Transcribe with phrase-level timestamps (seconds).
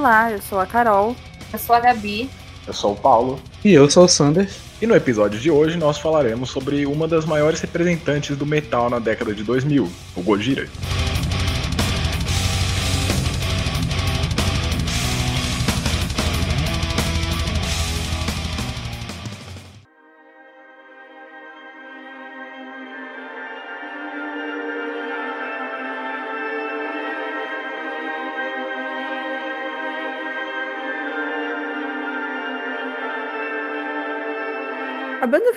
[0.00, 1.14] Olá, eu sou a Carol.
[1.52, 2.30] Eu sou a Gabi.
[2.66, 3.38] Eu sou o Paulo.
[3.62, 4.48] E eu sou o Sander.
[4.80, 8.98] E no episódio de hoje nós falaremos sobre uma das maiores representantes do metal na
[8.98, 9.86] década de 2000,
[10.16, 10.66] o Gojira.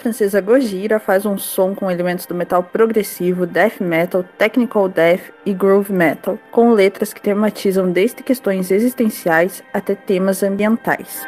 [0.03, 5.53] Francesa Gojira faz um som com elementos do metal progressivo, death metal, technical death e
[5.53, 11.25] groove metal, com letras que tematizam desde questões existenciais até temas ambientais.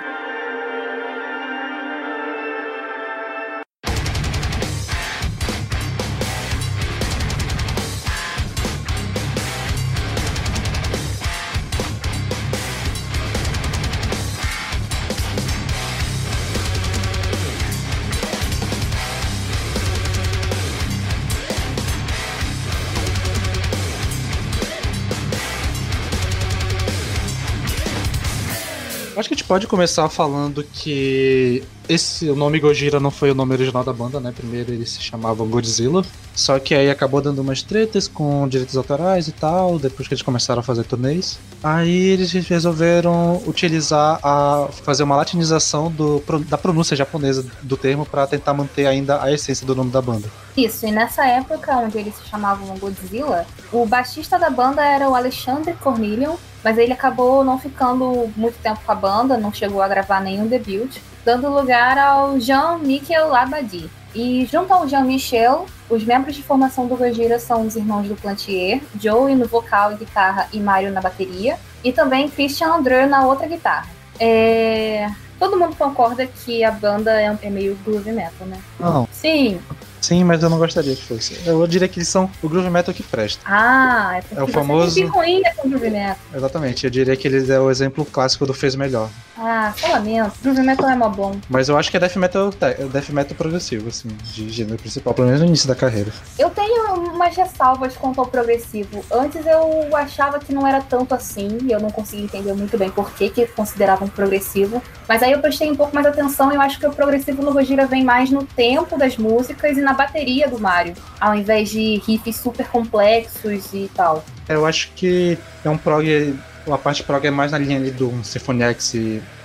[29.56, 34.20] Pode começar falando que esse o nome Gojira não foi o nome original da banda,
[34.20, 34.34] né?
[34.36, 39.28] Primeiro eles se chamavam Godzilla, só que aí acabou dando umas tretas com direitos autorais
[39.28, 41.40] e tal, depois que eles começaram a fazer turnês.
[41.64, 48.28] Aí eles resolveram utilizar a fazer uma latinização do, da pronúncia japonesa do termo para
[48.28, 50.30] tentar manter ainda a essência do nome da banda.
[50.58, 55.16] Isso, e nessa época onde eles se chamavam Godzilla, o baixista da banda era o
[55.16, 59.88] Alexandre Cornelion, mas ele acabou não ficando muito tempo com a banda, não chegou a
[59.88, 63.90] gravar nenhum debut, dando lugar ao Jean-Michel Labadie.
[64.14, 68.82] E junto ao Jean-Michel, os membros de formação do Gojira são os irmãos do Plantier,
[69.02, 73.48] Joey no vocal e guitarra e Mario na bateria, e também Christian Andreu na outra
[73.48, 73.88] guitarra.
[74.20, 75.10] É...
[75.38, 78.58] Todo mundo concorda que a banda é, é meio groove metal, né?
[78.80, 79.06] Não.
[79.12, 79.60] Sim.
[80.00, 81.38] Sim, mas eu não gostaria que fosse.
[81.46, 83.42] Eu diria que eles são o groove metal que presta.
[83.46, 86.16] Ah, é porque É o famoso- você tem que ruim com groove metal.
[86.34, 89.10] Exatamente, eu diria que eles é o exemplo clássico do fez melhor.
[89.38, 90.34] Ah, só lamento.
[90.42, 91.38] Groove metal é mó bom.
[91.50, 95.14] Mas eu acho que é death metal, é death metal progressivo, assim, de gênero principal,
[95.14, 96.12] pelo menos no início da carreira.
[96.40, 99.04] Eu tenho umas ressalvas quanto ao progressivo.
[99.12, 102.90] Antes eu achava que não era tanto assim, e eu não conseguia entender muito bem
[102.90, 104.82] por que, que consideravam progressivo.
[105.08, 107.52] Mas aí eu prestei um pouco mais atenção e eu acho que o progressivo no
[107.52, 112.02] Gojira vem mais no tempo das músicas e na bateria do Mario, ao invés de
[112.06, 114.24] riffs super complexos e tal.
[114.48, 116.36] Eu acho que é um prog.
[116.72, 118.96] A parte prog é mais na linha ali do Symphony X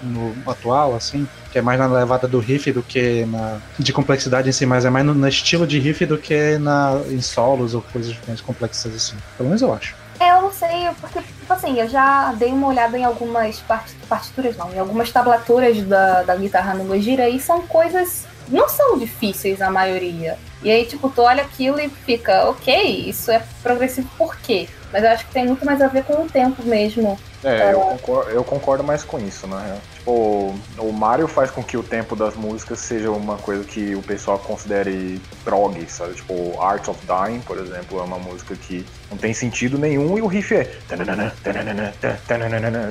[0.03, 4.48] no atual, assim, que é mais na levada do riff do que na de complexidade
[4.48, 7.75] em si, mas é mais no, no estilo de riff do que na, em solos
[7.75, 9.16] ou coisas mais complexas assim.
[9.36, 9.94] Pelo menos eu acho.
[10.19, 13.91] É, eu não sei, porque, tipo assim, eu já dei uma olhada em algumas part-
[14.06, 18.26] partituras, não, em algumas tablaturas da, da guitarra no Gojira e são coisas.
[18.48, 20.36] Não são difíceis a maioria.
[20.62, 24.69] E aí, tipo, tu olha aquilo e fica, ok, isso é progressivo por quê?
[24.92, 27.18] Mas eu acho que tem muito mais a ver com o tempo mesmo.
[27.42, 29.78] É, eu concordo, eu concordo mais com isso, na real.
[29.94, 34.02] Tipo, o Mario faz com que o tempo das músicas seja uma coisa que o
[34.02, 36.14] pessoal considere prog, sabe?
[36.14, 40.22] Tipo, Art of Dying, por exemplo, é uma música que não tem sentido nenhum e
[40.22, 40.71] o riff é.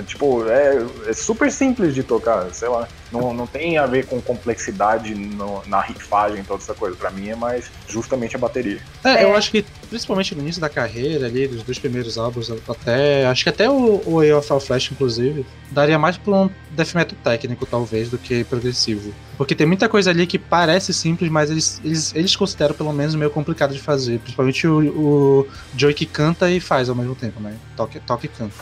[0.05, 2.87] Tipo, é, é super simples de tocar, sei lá.
[3.11, 6.95] Não, não tem a ver com complexidade no- na riffagem, toda essa coisa.
[6.95, 8.79] Pra mim é mais justamente a bateria.
[9.03, 9.23] É, É.
[9.23, 13.25] eu acho que principalmente no início da carreira ali, dos dois primeiros álbuns, até.
[13.25, 16.93] Acho que até o, o Way of All Flash, inclusive, daria mais pra um death
[16.93, 19.11] metal técnico, talvez, do que progressivo.
[19.37, 23.15] Porque tem muita coisa ali que parece simples, mas eles, eles, eles consideram pelo menos
[23.15, 24.19] meio complicado de fazer.
[24.19, 27.55] Principalmente o, o Joey que canta e faz ao mesmo tempo, né?
[27.75, 28.53] Toca, toca e canta.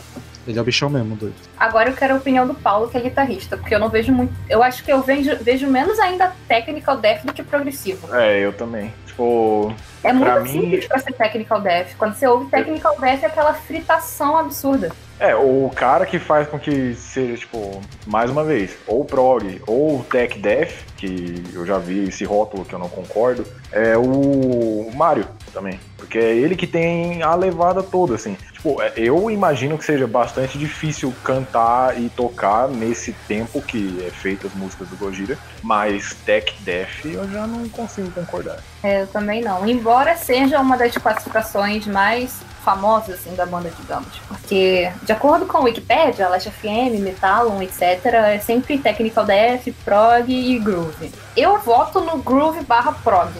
[0.46, 1.34] Ele é o bichão mesmo, doido.
[1.58, 4.32] Agora eu quero a opinião do Paulo, que é guitarrista, porque eu não vejo muito.
[4.48, 8.14] Eu acho que eu vejo, vejo menos ainda technical death do que progressivo.
[8.14, 8.92] É, eu também.
[9.06, 11.88] Tipo, É muito mim- simples pra ser technical death.
[11.98, 14.90] Quando você ouve technical death é aquela fritação absurda.
[15.20, 20.04] É, o cara que faz com que seja, tipo, mais uma vez, ou prog ou
[20.04, 25.26] tech death, que eu já vi esse rótulo que eu não concordo, é o Mario
[25.50, 25.78] também.
[25.96, 28.36] Porque é ele que tem a levada toda, assim.
[28.52, 34.10] Tipo, é, eu imagino que seja bastante difícil cantar e tocar nesse tempo que é
[34.10, 38.58] feito as músicas do Gojira, mas Tech Death eu já não consigo concordar.
[38.82, 39.66] É, eu também não.
[39.66, 44.18] Embora seja uma das classificações mais famosas assim, da banda, digamos.
[44.28, 50.28] Porque, de acordo com o Wikipedia, Last FM, Metallum, etc., é sempre Technical Death, Prog
[50.28, 51.12] e Groove.
[51.36, 53.32] Eu voto no Groove barra Prog.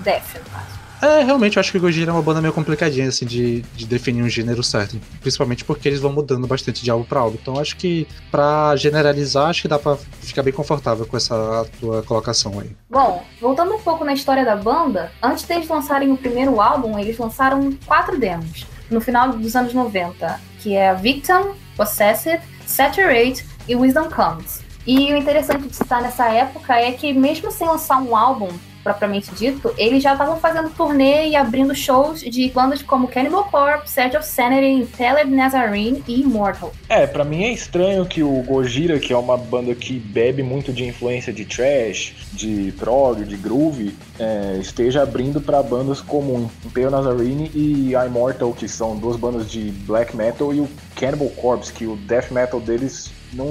[0.00, 0.75] Death, no caso.
[1.00, 3.86] É, realmente, eu acho que o Gojira é uma banda meio complicadinha, assim, de, de
[3.86, 4.98] definir um gênero certo.
[5.20, 7.36] Principalmente porque eles vão mudando bastante de álbum pra álbum.
[7.40, 12.02] Então, acho que, pra generalizar, acho que dá pra ficar bem confortável com essa tua
[12.02, 12.70] colocação aí.
[12.88, 17.18] Bom, voltando um pouco na história da banda, antes deles lançarem o primeiro álbum, eles
[17.18, 18.66] lançaram quatro demos.
[18.90, 24.64] No final dos anos 90, que é Victim, Possessed, Saturate e Wisdom Comes.
[24.86, 28.48] E o interessante de citar nessa época é que, mesmo sem lançar um álbum
[28.86, 34.00] propriamente dito, eles já estavam fazendo turnê e abrindo shows de bandas como Cannibal Corpse,
[34.00, 36.72] Edge of Sanity, Taleb Nazarene e Immortal.
[36.88, 40.72] É, para mim é estranho que o Gojira, que é uma banda que bebe muito
[40.72, 46.90] de influência de trash, de prog, de groove, é, esteja abrindo para bandas como Impale
[46.90, 51.86] Nazarene e Immortal, que são duas bandas de black metal, e o Cannibal Corpse, que
[51.86, 53.50] o death metal deles não,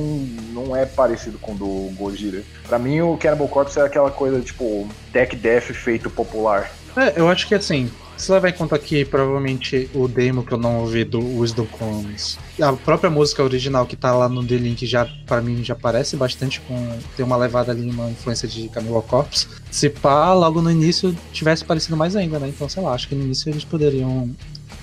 [0.53, 2.41] não é parecido com o do Gojira.
[2.67, 6.71] Pra mim, o Cannibal Corpse é aquela coisa, tipo, tech death feito popular.
[6.97, 10.57] É, eu acho que assim, se levar em conta que provavelmente o demo que eu
[10.57, 14.85] não ouvi do Wisdom Comes, a própria música original que tá lá no The Link
[14.85, 16.97] já, para mim, já parece bastante com.
[17.17, 19.47] tem uma levada ali, uma influência de Cannibal Corpse.
[19.69, 22.47] Se pá, logo no início tivesse parecido mais ainda, né?
[22.47, 24.33] Então, sei lá, acho que no início eles poderiam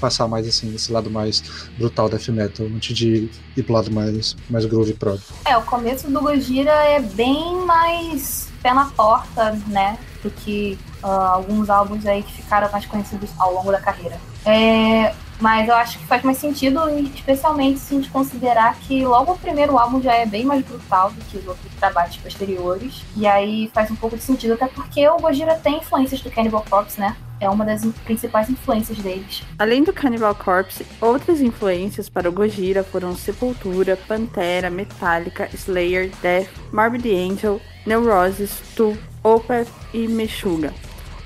[0.02, 1.42] passar mais assim, nesse lado mais
[1.78, 5.20] brutal death metal, antes de ir pro lado mais, mais groove prog.
[5.44, 9.96] É, o começo do Gojira é bem mais pé na porta, né?
[10.22, 14.20] Do que uh, alguns álbuns aí que ficaram mais conhecidos ao longo da carreira.
[14.44, 16.80] É, mas eu acho que faz mais sentido,
[17.14, 21.10] especialmente se a gente considerar que logo o primeiro álbum já é bem mais brutal
[21.10, 23.02] do que os outros trabalhos posteriores.
[23.16, 26.64] E aí faz um pouco de sentido, até porque o Gojira tem influências do Cannibal
[26.68, 27.16] Corpse, né?
[27.42, 29.42] É uma das principais influências deles.
[29.58, 36.48] Além do Cannibal Corpse, outras influências para o Gojira foram Sepultura, Pantera, Metallica, Slayer, Death,
[36.72, 40.72] Morbid Angel, Neurosis, Tu, Opeth e Meshuggah.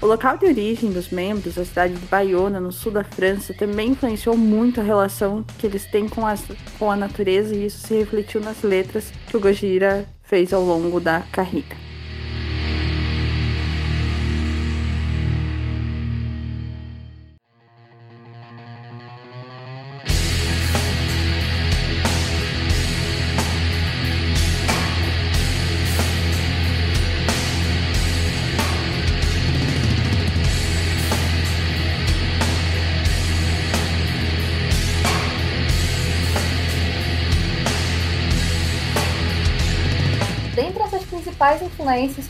[0.01, 3.91] O local de origem dos membros, a cidade de Bayona, no sul da França, também
[3.91, 6.43] influenciou muito a relação que eles têm com, as,
[6.79, 10.99] com a natureza e isso se refletiu nas letras que o Gojira fez ao longo
[10.99, 11.86] da carreira.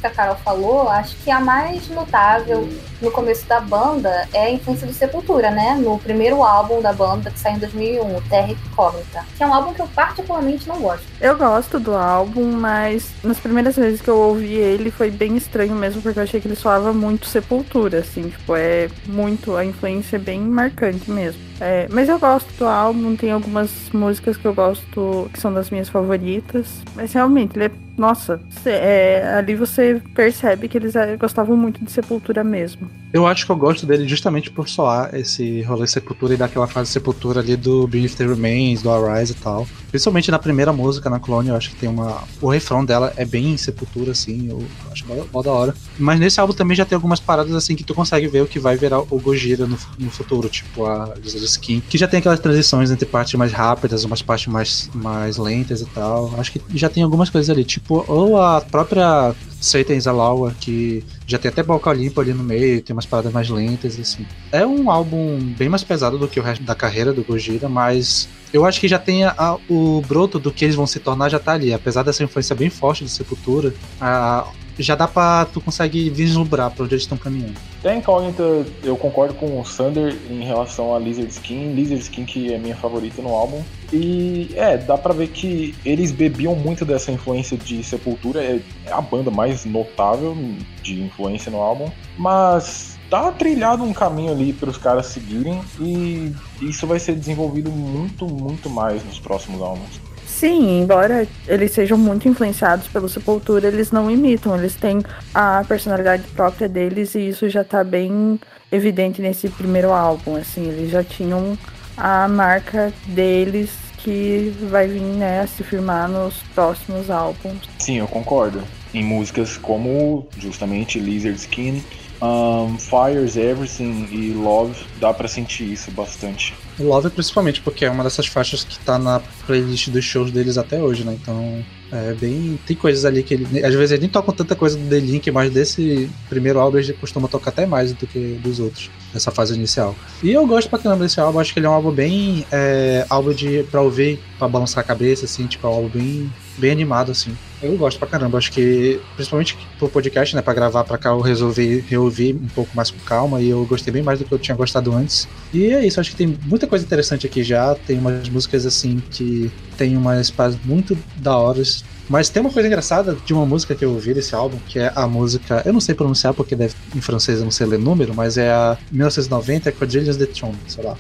[0.07, 2.69] Que a Carol falou, acho que a mais notável
[3.01, 5.77] no começo da banda é a influência do Sepultura, né?
[5.81, 9.73] No primeiro álbum da banda que saiu em 2001, Terra Incógnita, que é um álbum
[9.73, 11.05] que eu particularmente não gosto.
[11.21, 15.75] Eu gosto do álbum, mas nas primeiras vezes que eu ouvi ele foi bem estranho
[15.75, 20.17] mesmo, porque eu achei que ele soava muito Sepultura, assim, tipo, é muito, a influência
[20.17, 21.41] é bem marcante mesmo.
[21.61, 25.71] É, mas eu gosto do álbum, tem algumas músicas que eu gosto, que são das
[25.71, 31.57] minhas favoritas, mas realmente ele é nossa, é, ali você percebe que eles é, gostavam
[31.57, 32.86] muito de Sepultura mesmo.
[32.87, 33.06] Mm-hmm.
[33.13, 36.91] Eu acho que eu gosto dele justamente por soar esse rolê Sepultura e daquela fase
[36.91, 39.67] Sepultura ali do Beneath the Remains, do Arise e tal.
[39.91, 42.23] Principalmente na primeira música, na Clone, eu acho que tem uma.
[42.41, 45.75] O refrão dela é bem Sepultura, assim, eu acho mó da hora.
[45.99, 48.59] Mas nesse álbum também já tem algumas paradas assim que tu consegue ver o que
[48.59, 52.41] vai virar o Gojira no, no futuro, tipo a Lisa Skin, que já tem aquelas
[52.41, 56.35] transições entre partes mais rápidas, umas partes mais, mais lentas e tal.
[56.39, 61.39] Acho que já tem algumas coisas ali, tipo, ou a própria Satan's Alawa, que já
[61.39, 64.27] tem até boca limpo ali no meio, tem umas paradas mais lentas, assim.
[64.53, 68.29] É um álbum bem mais pesado do que o resto da carreira do Gojira, mas
[68.53, 71.39] eu acho que já tem a, o broto do que eles vão se tornar já
[71.39, 71.73] tá ali.
[71.73, 74.47] Apesar dessa influência bem forte de Sepultura, a,
[74.79, 77.55] já dá pra tu consegue vislumbrar pra onde eles estão caminhando.
[77.83, 78.43] Tem incógnita,
[78.83, 82.77] eu concordo com o Sander em relação a Lizard Skin, Lizard Skin que é minha
[82.77, 83.63] favorita no álbum.
[83.93, 88.61] E é, dá pra ver que eles bebiam muito dessa influência de Sepultura, é
[88.91, 90.37] a banda mais notável
[90.83, 96.33] de influência no álbum, mas tá trilhado um caminho ali para os caras seguirem e
[96.61, 100.01] isso vai ser desenvolvido muito, muito mais nos próximos álbuns.
[100.27, 106.25] Sim, embora eles sejam muito influenciados pelo Sepultura, eles não imitam, eles têm a personalidade
[106.35, 108.39] própria deles e isso já tá bem
[108.71, 111.57] evidente nesse primeiro álbum, assim, eles já tinham
[111.97, 117.69] a marca deles que vai vir, né, a se firmar nos próximos álbuns.
[117.79, 118.63] Sim, eu concordo.
[118.93, 121.83] Em músicas como justamente Lizard Skin,
[122.23, 126.55] um, Fires Everything e Love, dá para sentir isso bastante.
[126.79, 130.81] Love principalmente porque é uma dessas faixas que tá na playlist dos shows deles até
[130.81, 131.17] hoje, né?
[131.21, 132.59] Então é bem.
[132.67, 133.65] Tem coisas ali que ele.
[133.65, 136.93] Às vezes ele nem toca tanta coisa do The Link, mas desse primeiro álbum ele
[136.95, 139.95] costuma tocar até mais do que dos outros, nessa fase inicial.
[140.23, 142.45] E eu gosto pra caramba desse álbum, acho que ele é um álbum bem.
[142.51, 146.33] É, álbum de, pra ouvir, pra balançar a cabeça, assim, tipo, é um álbum bem,
[146.59, 147.37] bem animado, assim.
[147.63, 151.21] Eu gosto pra caramba, acho que, principalmente pro podcast, né, pra gravar pra cá, eu
[151.21, 154.39] resolvi reouvir um pouco mais com calma e eu gostei bem mais do que eu
[154.39, 155.27] tinha gostado antes.
[155.55, 159.03] E é isso, acho que tem muita coisa interessante aqui já, tem umas músicas assim
[159.11, 161.63] que tem umas partes muito da hora.
[162.09, 164.93] Mas tem uma coisa engraçada de uma música que eu ouvi desse álbum, que é
[164.95, 168.15] a música, eu não sei pronunciar porque deve, em francês eu não sei ler número,
[168.15, 170.97] mas é a 1990 Quadrilhas de Tron, sei lá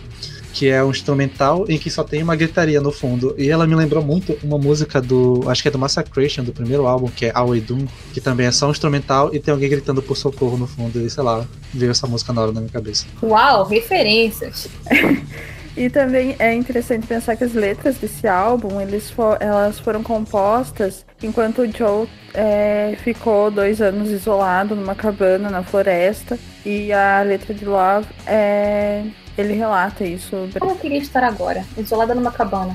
[0.56, 3.34] que é um instrumental em que só tem uma gritaria no fundo.
[3.36, 5.44] E ela me lembrou muito uma música do.
[5.48, 8.50] Acho que é do Massacration, do primeiro álbum, que é Away Doom, que também é
[8.50, 10.98] só um instrumental e tem alguém gritando por socorro no fundo.
[10.98, 11.44] E sei lá,
[11.74, 13.04] veio essa música na hora na minha cabeça.
[13.22, 14.66] Uau, referências!
[15.76, 21.04] E também é interessante pensar que as letras desse álbum, eles for, elas foram compostas
[21.22, 26.38] enquanto o Joe é, ficou dois anos isolado numa cabana na floresta.
[26.64, 29.04] E a letra de Love, é,
[29.36, 30.48] ele relata isso.
[30.58, 32.74] Como eu queria estar agora, isolada numa cabana.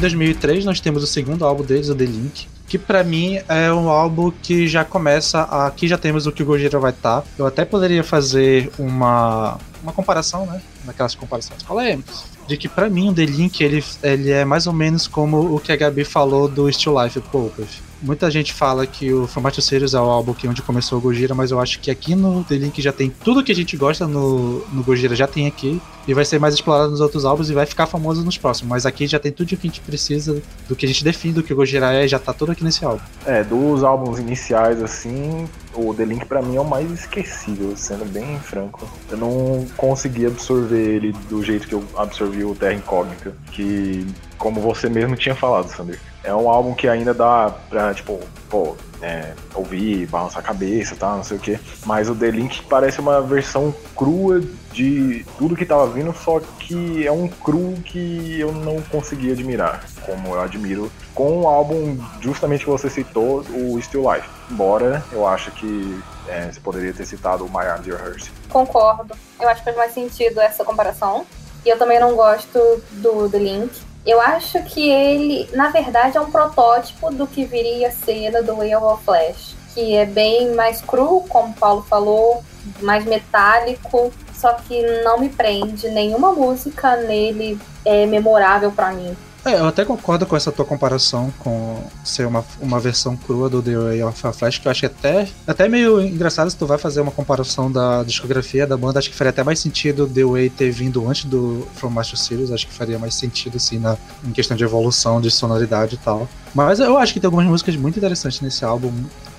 [0.00, 3.88] 2003 nós temos o segundo álbum deles, o The Link, que para mim é um
[3.88, 5.40] álbum que já começa.
[5.40, 7.22] A, aqui já temos o que o Gojira vai estar.
[7.22, 7.26] Tá.
[7.38, 10.62] Eu até poderia fazer uma, uma comparação, né?
[10.84, 12.24] Naquelas comparações polêmicas.
[12.46, 15.60] De que para mim o The Link ele, ele é mais ou menos como o
[15.60, 19.92] que a Gabi falou do Still Life Poucas Muita gente fala que o Formato Serious
[19.92, 22.54] é o álbum que onde começou o Gojira, mas eu acho que aqui no The
[22.54, 25.80] Link já tem tudo que a gente gosta no, no Gojira, já tem aqui.
[26.08, 28.70] E vai ser mais explorado nos outros álbuns e vai ficar famoso nos próximos.
[28.70, 31.34] Mas aqui já tem tudo o que a gente precisa, do que a gente define
[31.34, 33.02] do que o Gojira é, já tá tudo aqui nesse álbum.
[33.26, 38.04] É, dos álbuns iniciais, assim, o The Link pra mim é o mais esquecível, sendo
[38.06, 38.88] bem franco.
[39.10, 44.06] Eu não consegui absorver ele do jeito que eu absorvi o Terra Incógnita, que,
[44.38, 48.76] como você mesmo tinha falado, Sander, é um álbum que ainda dá pra, tipo, pô,
[49.02, 51.58] é, ouvir, balançar a cabeça, tá, não sei o que.
[51.86, 54.40] Mas o The Link parece uma versão crua
[54.72, 59.84] de tudo que tava vindo, só que é um cru que eu não consegui admirar,
[60.04, 64.28] como eu admiro com o álbum justamente que você citou, o Still Life.
[64.50, 68.30] Embora eu acho que é, você poderia ter citado o My Arms Your Hearse.
[68.48, 69.14] Concordo.
[69.38, 71.26] Eu acho que faz mais sentido essa comparação.
[71.64, 72.58] E eu também não gosto
[72.92, 73.70] do The Link.
[74.06, 78.52] Eu acho que ele, na verdade, é um protótipo do que viria a ser The
[78.52, 82.42] Way of Flash, que é bem mais cru, como o Paulo falou,
[82.80, 85.88] mais metálico, só que não me prende.
[85.90, 89.14] Nenhuma música nele é memorável para mim.
[89.44, 93.62] É, eu até concordo com essa tua comparação com ser uma, uma versão crua do
[93.62, 96.66] The Way of a Flash, que eu acho que até, até meio engraçado se tu
[96.66, 100.24] vai fazer uma comparação da discografia da banda, acho que faria até mais sentido The
[100.24, 103.96] Way ter vindo antes do From Master Series, acho que faria mais sentido, assim, na,
[104.24, 106.28] em questão de evolução, de sonoridade e tal.
[106.54, 108.92] Mas eu acho que tem algumas músicas muito interessantes nesse álbum,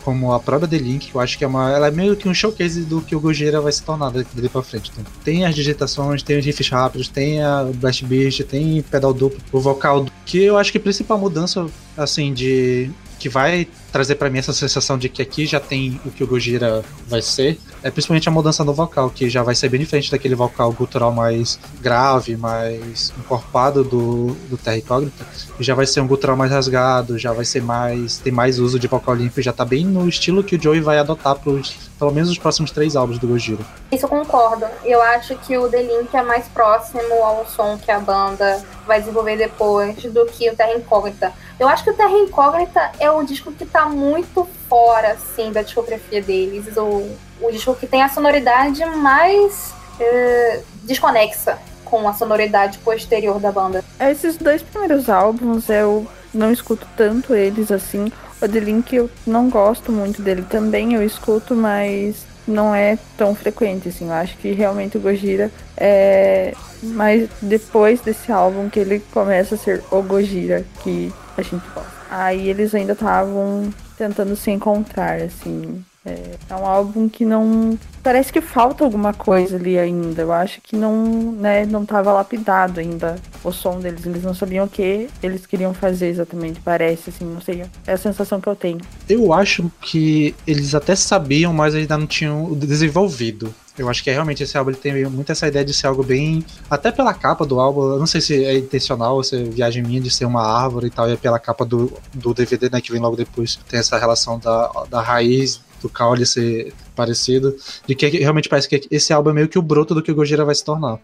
[0.03, 1.71] como a própria The Link, que eu acho que é uma.
[1.71, 4.61] Ela é meio que um showcase do que o Gojira vai se tornar dali pra
[4.61, 4.91] frente.
[4.91, 9.39] Então, tem as digitações, tem os riffs rápidos, tem a Blast Beast, tem pedal duplo,
[9.51, 10.05] o vocal.
[10.25, 11.65] Que eu acho que a principal mudança,
[11.97, 12.89] assim, de.
[13.19, 16.27] que vai trazer para mim essa sensação de que aqui já tem o que o
[16.27, 20.09] Gojira vai ser, é principalmente a mudança no vocal, que já vai ser bem diferente
[20.09, 25.25] daquele vocal gutural mais grave, mais encorpado do, do Terra Incógnita,
[25.59, 28.17] já vai ser um gutural mais rasgado, já vai ser mais.
[28.19, 30.97] tem mais uso de vocal limpo, já tá bem no estilo que o Joey vai
[30.97, 33.63] adotar pros, pelo menos os próximos três álbuns do Gojira.
[33.91, 34.65] Isso eu concordo.
[34.83, 38.99] Eu acho que o The Link é mais próximo ao som que a banda vai
[38.99, 41.33] desenvolver depois do que o Terra Incógnita.
[41.59, 45.61] Eu acho que o Terra Incógnita é um disco que tá muito fora, assim, da
[45.61, 46.75] discografia deles.
[46.77, 47.09] O,
[47.41, 53.83] o disco que tem a sonoridade mais é, desconexa com a sonoridade posterior da banda.
[53.99, 58.11] Esses dois primeiros álbuns eu não escuto tanto eles assim.
[58.41, 63.35] O The Link eu não gosto muito dele também, eu escuto, mas não é tão
[63.35, 64.07] frequente, assim.
[64.07, 69.57] Eu acho que realmente o Gojira é mais depois desse álbum que ele começa a
[69.57, 72.00] ser o Gojira que a gente gosta.
[72.11, 75.81] Aí eles ainda estavam tentando se encontrar, assim.
[76.03, 77.77] É, é, um álbum que não.
[78.01, 80.23] Parece que falta alguma coisa ali ainda.
[80.23, 84.05] Eu acho que não, né, não tava lapidado ainda o som deles.
[84.05, 86.59] Eles não sabiam o que eles queriam fazer exatamente.
[86.59, 87.63] Parece, assim, não sei.
[87.85, 88.79] É a sensação que eu tenho.
[89.07, 93.53] Eu acho que eles até sabiam, mas ainda não tinham desenvolvido.
[93.77, 96.03] Eu acho que é, realmente esse álbum ele tem muito essa ideia de ser algo
[96.03, 96.43] bem.
[96.67, 99.83] Até pela capa do álbum, eu não sei se é intencional ou se é viagem
[99.83, 102.81] minha de ser uma árvore e tal, e é pela capa do, do DVD, né,
[102.81, 103.57] que vem logo depois.
[103.69, 107.55] Tem essa relação da, da raiz do caule ser parecido,
[107.87, 110.15] de que realmente parece que esse álbum é meio que o broto do que o
[110.15, 110.99] Gojira vai se tornar.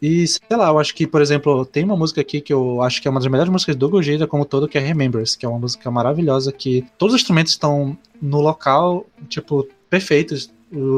[0.00, 3.02] E sei lá, eu acho que, por exemplo, tem uma música aqui que eu acho
[3.02, 5.48] que é uma das melhores músicas do Gojira como todo, que é Remembers, que é
[5.48, 10.50] uma música maravilhosa que todos os instrumentos estão no local, tipo, perfeitos.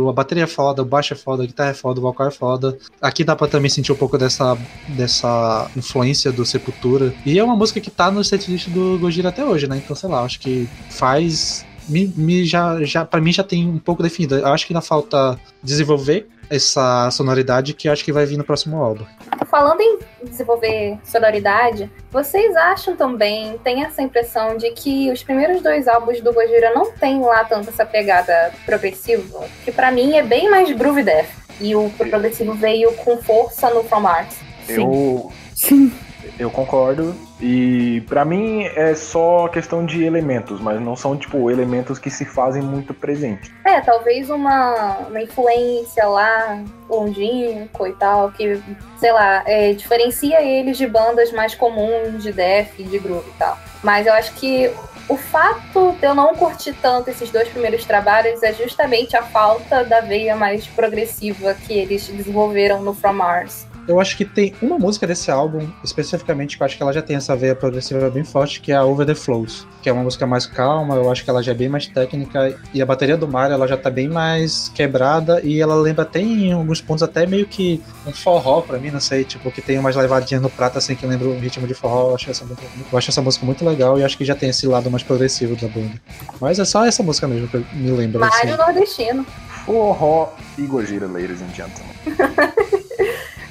[0.09, 2.31] A bateria é foda, o baixo é foda, a guitarra é foda, o vocal é
[2.31, 2.77] foda.
[3.01, 4.59] Aqui dá pra também sentir um pouco dessa,
[4.89, 7.15] dessa influência do Sepultura.
[7.25, 9.81] E é uma música que tá no setlist do Gojira até hoje, né?
[9.83, 13.79] Então, sei lá, acho que faz me, me já, já para mim já tem um
[13.79, 14.37] pouco definido.
[14.37, 18.83] Eu acho que ainda falta desenvolver essa sonoridade que acho que vai vir no próximo
[18.83, 19.05] álbum.
[19.49, 25.87] Falando em desenvolver sonoridade, vocês acham também, tem essa impressão de que os primeiros dois
[25.87, 30.51] álbuns do Gojira não tem lá tanto essa pegada progressiva, que para mim é bem
[30.51, 31.29] mais groove death.
[31.61, 34.35] E o progressivo veio com força no From Mars.
[34.67, 34.83] Sim.
[34.83, 35.33] Eu...
[35.55, 35.93] Sim.
[36.39, 37.15] Eu concordo.
[37.41, 42.25] E para mim é só questão de elementos, mas não são tipo elementos que se
[42.25, 43.51] fazem muito presente.
[43.65, 48.61] É, talvez uma, uma influência lá longínqua e tal, que,
[48.99, 53.59] sei lá, é, diferencia eles de bandas mais comuns de death, de groove e tal.
[53.83, 54.71] Mas eu acho que
[55.09, 59.83] o fato de eu não curtir tanto esses dois primeiros trabalhos é justamente a falta
[59.83, 63.67] da veia mais progressiva que eles desenvolveram no From Mars.
[63.89, 67.03] Eu acho que tem uma música desse álbum, especificamente, que eu acho que ela já
[67.03, 70.03] tem essa veia progressiva bem forte, que é a Over the Flows, que é uma
[70.03, 73.17] música mais calma, eu acho que ela já é bem mais técnica, e a bateria
[73.17, 77.03] do Mario, ela já tá bem mais quebrada, e ela lembra até em alguns pontos
[77.03, 80.51] até meio que um forró pra mim, não sei, tipo, que tem umas levadinhas no
[80.51, 83.45] prato, assim, que lembra um ritmo de forró, eu acho, essa, eu acho essa música
[83.45, 85.93] muito legal, e acho que já tem esse lado mais progressivo da banda.
[86.41, 88.21] Mas é só essa música mesmo que me lembra.
[88.21, 88.63] Mario assim.
[88.63, 89.27] nordestino.
[89.65, 91.95] Forró e Gojira, ladies and gentlemen.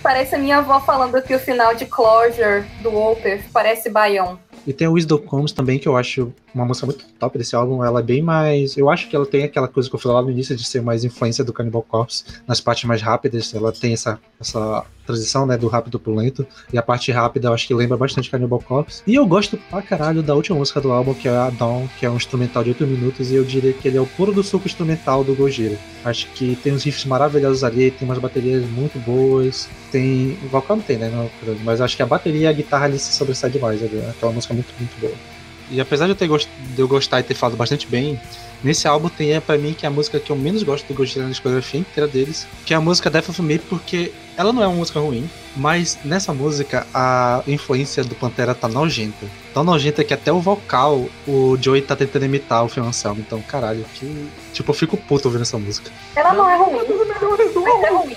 [0.10, 4.40] Parece a minha avó falando que o final de Closure do Opeth parece Baião.
[4.66, 7.84] E tem o Wisdom Comes também, que eu acho uma música muito top desse álbum.
[7.84, 8.78] Ela é bem mais.
[8.78, 10.82] Eu acho que ela tem aquela coisa que eu falei lá no início de ser
[10.82, 13.54] mais influência do Cannibal Corpse nas partes mais rápidas.
[13.54, 16.46] Ela tem essa, essa transição, né, do rápido pro lento.
[16.72, 19.02] E a parte rápida eu acho que lembra bastante Cannibal Corpse.
[19.08, 22.06] E eu gosto pra caralho da última música do álbum, que é a Dawn, que
[22.06, 23.32] é um instrumental de 8 minutos.
[23.32, 25.78] E eu diria que ele é o puro do suco instrumental do Gojira.
[26.06, 29.68] Acho que tem uns riffs maravilhosos ali, tem umas baterias muito boas.
[29.92, 30.38] Tem.
[30.44, 31.10] O vocal não tem, né?
[31.10, 31.30] Não,
[31.64, 33.82] mas acho que a bateria e a guitarra ali se sobressai demais.
[33.82, 35.39] É aquela música muito, muito boa.
[35.70, 36.50] E apesar de eu, ter gost...
[36.76, 38.20] de eu gostar e ter falado bastante bem,
[38.64, 40.94] nesse álbum tem é, pra mim que é a música que eu menos gosto do
[40.94, 44.64] Gojira na discografia inteira deles, que é a música Death of Me, porque ela não
[44.64, 49.26] é uma música ruim, mas nessa música a influência do Pantera tá nojenta.
[49.54, 53.20] Tão nojenta que até o vocal o Joey tá tentando imitar o Phil Anselmo.
[53.20, 54.30] Então, caralho, que.
[54.54, 55.92] Tipo, eu fico puto ouvindo essa música.
[56.16, 56.78] Ela não é ruim.
[56.78, 58.16] Mas é ruim.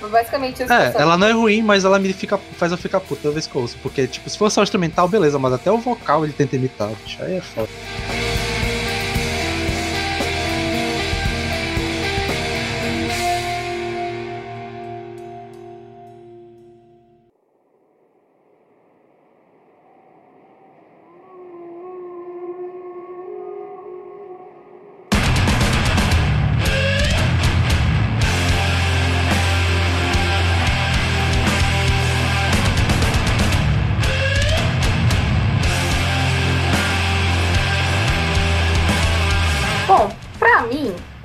[0.00, 0.72] Basicamente isso.
[0.72, 3.46] É, ela não é ruim, mas ela me fica, faz eu ficar puta toda vez
[3.46, 3.76] que eu ouço.
[3.82, 6.90] Porque, tipo, se fosse só instrumental, beleza, mas até o vocal ele tenta imitar.
[7.04, 7.68] Bicho, aí é foda.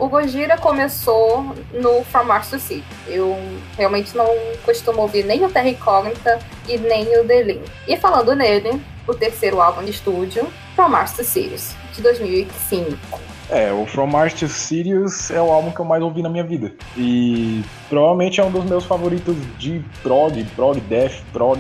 [0.08, 2.84] Gojira começou no From Mars to Sea.
[3.08, 3.38] Eu
[3.78, 4.28] realmente não
[4.63, 7.63] costumo ouvir nem o Terra Incógnita e nem o The Link.
[7.88, 13.19] E falando nele, o terceiro álbum de estúdio, From Mars to Sirius, de 2005.
[13.50, 16.43] É, o From Mars to Sirius é o álbum que eu mais ouvi na minha
[16.43, 16.72] vida.
[16.98, 21.60] E provavelmente é um dos meus favoritos de prog, prog death, prog,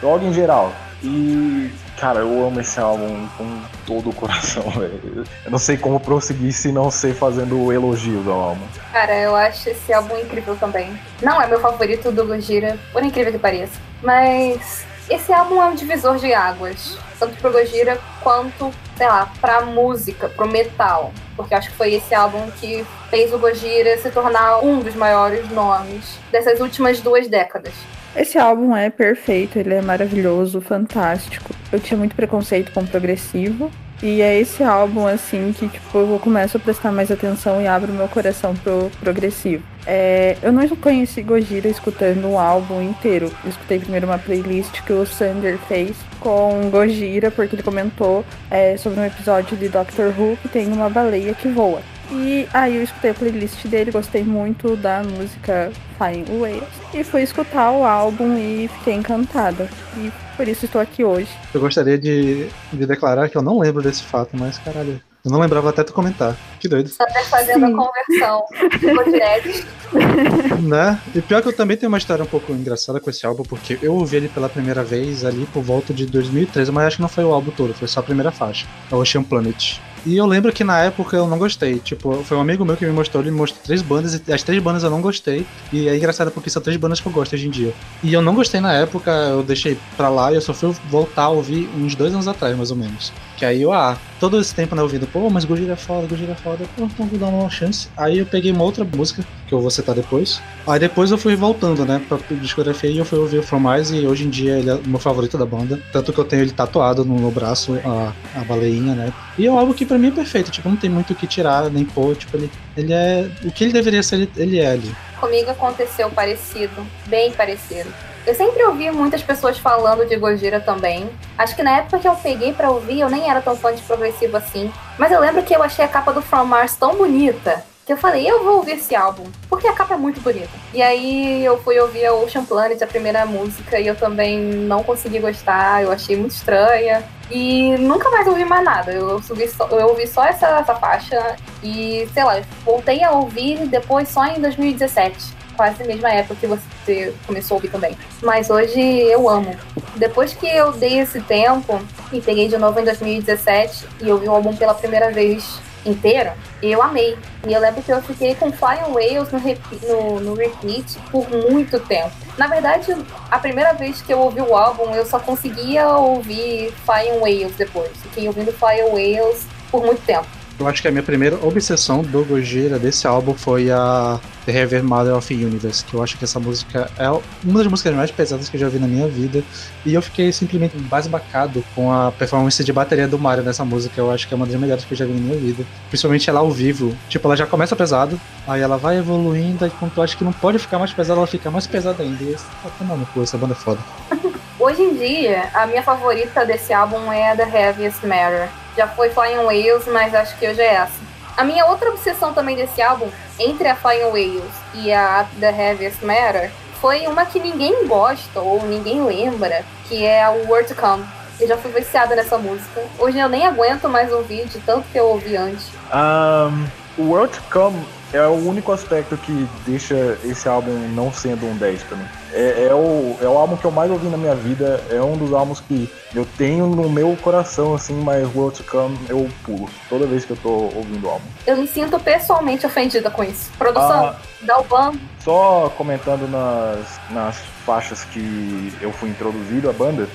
[0.00, 0.72] prog em geral.
[1.02, 5.24] E, cara, eu amo esse álbum com todo o coração, velho.
[5.44, 8.66] Eu não sei como prosseguir se não ser fazendo elogios ao álbum.
[8.92, 10.98] Cara, eu acho esse álbum incrível também.
[11.20, 13.80] Não é meu favorito do Gojira, por incrível que pareça.
[14.02, 16.96] Mas esse álbum é um divisor de águas.
[17.18, 21.12] Tanto pro Gojira quanto, sei lá, pra música, pro metal.
[21.36, 25.50] Porque acho que foi esse álbum que fez o Gojira se tornar um dos maiores
[25.50, 27.74] nomes dessas últimas duas décadas.
[28.14, 31.54] Esse álbum é perfeito, ele é maravilhoso, fantástico.
[31.72, 33.70] Eu tinha muito preconceito com progressivo.
[34.02, 37.92] E é esse álbum, assim, que, tipo, eu começo a prestar mais atenção e abro
[37.92, 39.62] meu coração pro progressivo.
[39.86, 43.32] É, eu não conheci Gojira escutando o álbum inteiro.
[43.44, 48.76] Eu escutei primeiro uma playlist que o Sander fez com Gojira, porque ele comentou é,
[48.76, 51.80] sobre um episódio de Doctor Who que tem uma baleia que voa.
[52.10, 56.68] E aí eu escutei a playlist dele, gostei muito da música Flying Whales.
[56.92, 59.68] E fui escutar o álbum e fiquei encantada.
[59.96, 61.30] E por isso estou aqui hoje.
[61.54, 65.38] Eu gostaria de, de declarar que eu não lembro desse fato, mas caralho, eu não
[65.38, 66.36] lembrava até tu comentar.
[66.58, 66.88] Que doido.
[66.88, 67.74] Só tá fazendo Sim.
[67.74, 68.44] a conversão.
[68.78, 69.66] Ficou direto.
[70.62, 71.00] né?
[71.14, 73.78] E pior que eu também tenho uma história um pouco engraçada com esse álbum, porque
[73.80, 77.08] eu ouvi ele pela primeira vez ali por volta de 2013, mas acho que não
[77.08, 78.66] foi o álbum todo, foi só a primeira faixa.
[78.90, 79.78] É o Ocean Planet.
[80.04, 81.78] E eu lembro que na época eu não gostei.
[81.78, 84.42] Tipo, foi um amigo meu que me mostrou, ele me mostrou três bandas, e as
[84.42, 85.46] três bandas eu não gostei.
[85.72, 87.72] E é engraçado porque são três bandas que eu gosto hoje em dia.
[88.02, 91.24] E eu não gostei na época, eu deixei pra lá e eu só fui voltar
[91.24, 93.12] a ouvir uns dois anos atrás, mais ou menos.
[93.42, 96.30] Que aí eu, ah, todo esse tempo na ouvindo, pô, mas Gojira é foda, Gojira
[96.30, 97.88] é foda, pô, então vou dar uma chance.
[97.96, 100.40] Aí eu peguei uma outra música, que eu vou citar depois.
[100.64, 103.90] Aí depois eu fui voltando, né, pra discografia e eu fui ouvir o From Mars
[103.90, 105.76] e hoje em dia ele é o meu favorito da banda.
[105.92, 109.12] Tanto que eu tenho ele tatuado no, braço, a, a baleinha, né.
[109.36, 111.68] E é algo que pra mim é perfeito, tipo, não tem muito o que tirar,
[111.68, 113.28] nem pôr, tipo, ele, ele é.
[113.42, 114.94] O que ele deveria ser, ele, ele é ali.
[115.18, 117.92] Comigo aconteceu parecido, bem parecido.
[118.24, 121.10] Eu sempre ouvi muitas pessoas falando de Gojira também.
[121.36, 123.82] Acho que na época que eu peguei para ouvir, eu nem era tão fã de
[123.82, 124.72] progressivo assim.
[124.96, 127.96] Mas eu lembro que eu achei a capa do From Mars tão bonita que eu
[127.96, 130.50] falei, eu vou ouvir esse álbum, porque a capa é muito bonita.
[130.72, 134.84] E aí eu fui ouvir a Ocean Planet, a primeira música, e eu também não
[134.84, 137.02] consegui gostar, eu achei muito estranha.
[137.28, 138.92] E nunca mais ouvi mais nada.
[138.92, 143.66] Eu, ouvi só, eu ouvi só essa, essa faixa e, sei lá, voltei a ouvir
[143.66, 147.96] depois só em 2017 quase a mesma época que você começou a ouvir também.
[148.22, 149.56] Mas hoje eu amo.
[149.96, 151.80] Depois que eu dei esse tempo
[152.12, 156.30] e peguei de novo em 2017 e ouvi o álbum pela primeira vez inteiro,
[156.62, 157.16] eu amei.
[157.46, 159.40] E eu lembro que eu fiquei com Flying Whales no,
[159.88, 162.12] no, no, repeat por muito tempo.
[162.38, 162.96] Na verdade,
[163.30, 167.90] a primeira vez que eu ouvi o álbum, eu só conseguia ouvir Flying Whales depois.
[168.02, 170.26] Fiquei ouvindo Flying Whales por muito tempo.
[170.58, 174.82] Eu acho que a minha primeira obsessão do Gojira desse álbum foi a The Heaven
[174.82, 178.48] Mother of Universe, que eu acho que essa música é uma das músicas mais pesadas
[178.48, 179.42] que eu já vi na minha vida.
[179.84, 184.00] E eu fiquei simplesmente basbacado com a performance de bateria do Mario nessa música.
[184.00, 185.64] Eu acho que é uma das melhores que eu já vi na minha vida.
[185.88, 186.96] Principalmente ela ao vivo.
[187.08, 190.32] Tipo, ela já começa pesado, aí ela vai evoluindo, e quando tu acha que não
[190.32, 192.22] pode ficar mais pesada, ela fica mais pesada ainda.
[192.22, 193.80] E tá tomando cu, essa banda é foda.
[194.60, 198.48] Hoje em dia, a minha favorita desse álbum é The Heaviest Matter.
[198.76, 201.12] Já foi Flying Whales, mas acho que hoje é essa.
[201.36, 203.08] A minha outra obsessão também desse álbum,
[203.38, 208.62] entre a Flying Whales e a The Heaviest Matter, foi uma que ninguém gosta ou
[208.64, 211.04] ninguém lembra, que é o World to Come.
[211.40, 212.82] Eu já fui viciada nessa música.
[212.98, 215.68] Hoje eu nem aguento mais ouvir de tanto que eu ouvi antes.
[215.92, 216.66] Um,
[217.06, 221.82] World to Come é o único aspecto que deixa esse álbum não sendo um 10
[221.84, 222.06] pra mim.
[222.32, 225.16] É, é, o, é o álbum que eu mais ouvi na minha vida, é um
[225.16, 229.68] dos álbuns que eu tenho no meu coração, assim, mas World to Come eu pulo
[229.88, 231.24] toda vez que eu tô ouvindo o álbum.
[231.46, 233.50] Eu me sinto pessoalmente ofendida com isso.
[233.58, 234.92] Produção, ah, dá o ban.
[235.20, 240.08] Só comentando nas, nas faixas que eu fui introduzido à banda,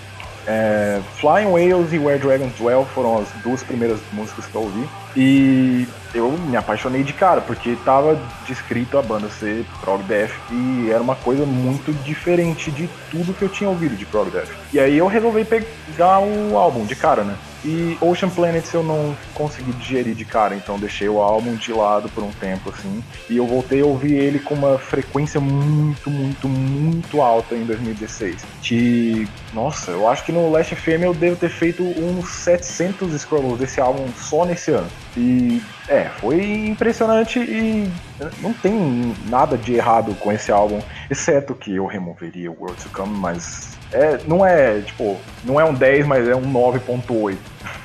[0.47, 4.87] é, Flying Whales e Where Dragons Dwell foram as duas primeiras músicas que eu ouvi.
[5.15, 10.89] E eu me apaixonei de cara, porque tava descrito a banda ser prog death e
[10.89, 14.49] era uma coisa muito diferente de tudo que eu tinha ouvido de prog death.
[14.71, 17.35] E aí eu resolvi pegar o álbum de cara, né?
[17.63, 22.09] E Ocean Planets eu não consegui digerir de cara, então deixei o álbum de lado
[22.09, 23.03] por um tempo, assim.
[23.29, 28.45] E eu voltei a ouvir ele com uma frequência muito, muito, muito alta em 2016.
[28.61, 33.59] Que, nossa, eu acho que no Last FM eu devo ter feito uns 700 scrolls
[33.59, 34.87] desse álbum só nesse ano.
[35.15, 37.91] E é, foi impressionante e
[38.39, 42.89] não tem nada de errado com esse álbum, exceto que eu removeria o World to
[42.89, 47.37] Come, mas É, não é, tipo, não é um 10, mas é um 9.8.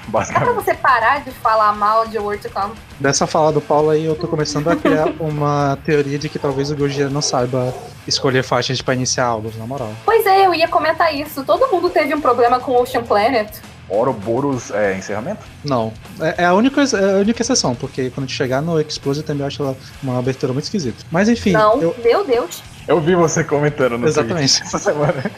[0.12, 2.74] Dá pra você parar de falar mal de World to Come?
[2.98, 6.70] Dessa fala do Paulo aí, eu tô começando a criar uma teoria de que talvez
[6.70, 7.72] o Gojira não saiba
[8.06, 9.92] escolher faixas pra iniciar álbuns, na moral.
[10.04, 11.44] Pois é, eu ia comentar isso.
[11.44, 13.48] Todo mundo teve um problema com Ocean Planet.
[13.88, 15.44] Ouroboros é encerramento?
[15.64, 15.92] Não.
[16.20, 19.46] É, é, a única, é a única exceção, porque quando chegar no Explosive também eu
[19.46, 21.04] acho ela uma abertura muito esquisita.
[21.10, 21.52] Mas enfim.
[21.52, 21.94] Não, eu...
[22.02, 22.62] meu Deus.
[22.86, 24.62] Eu vi você comentando no Exatamente.
[24.62, 25.30] essa semana.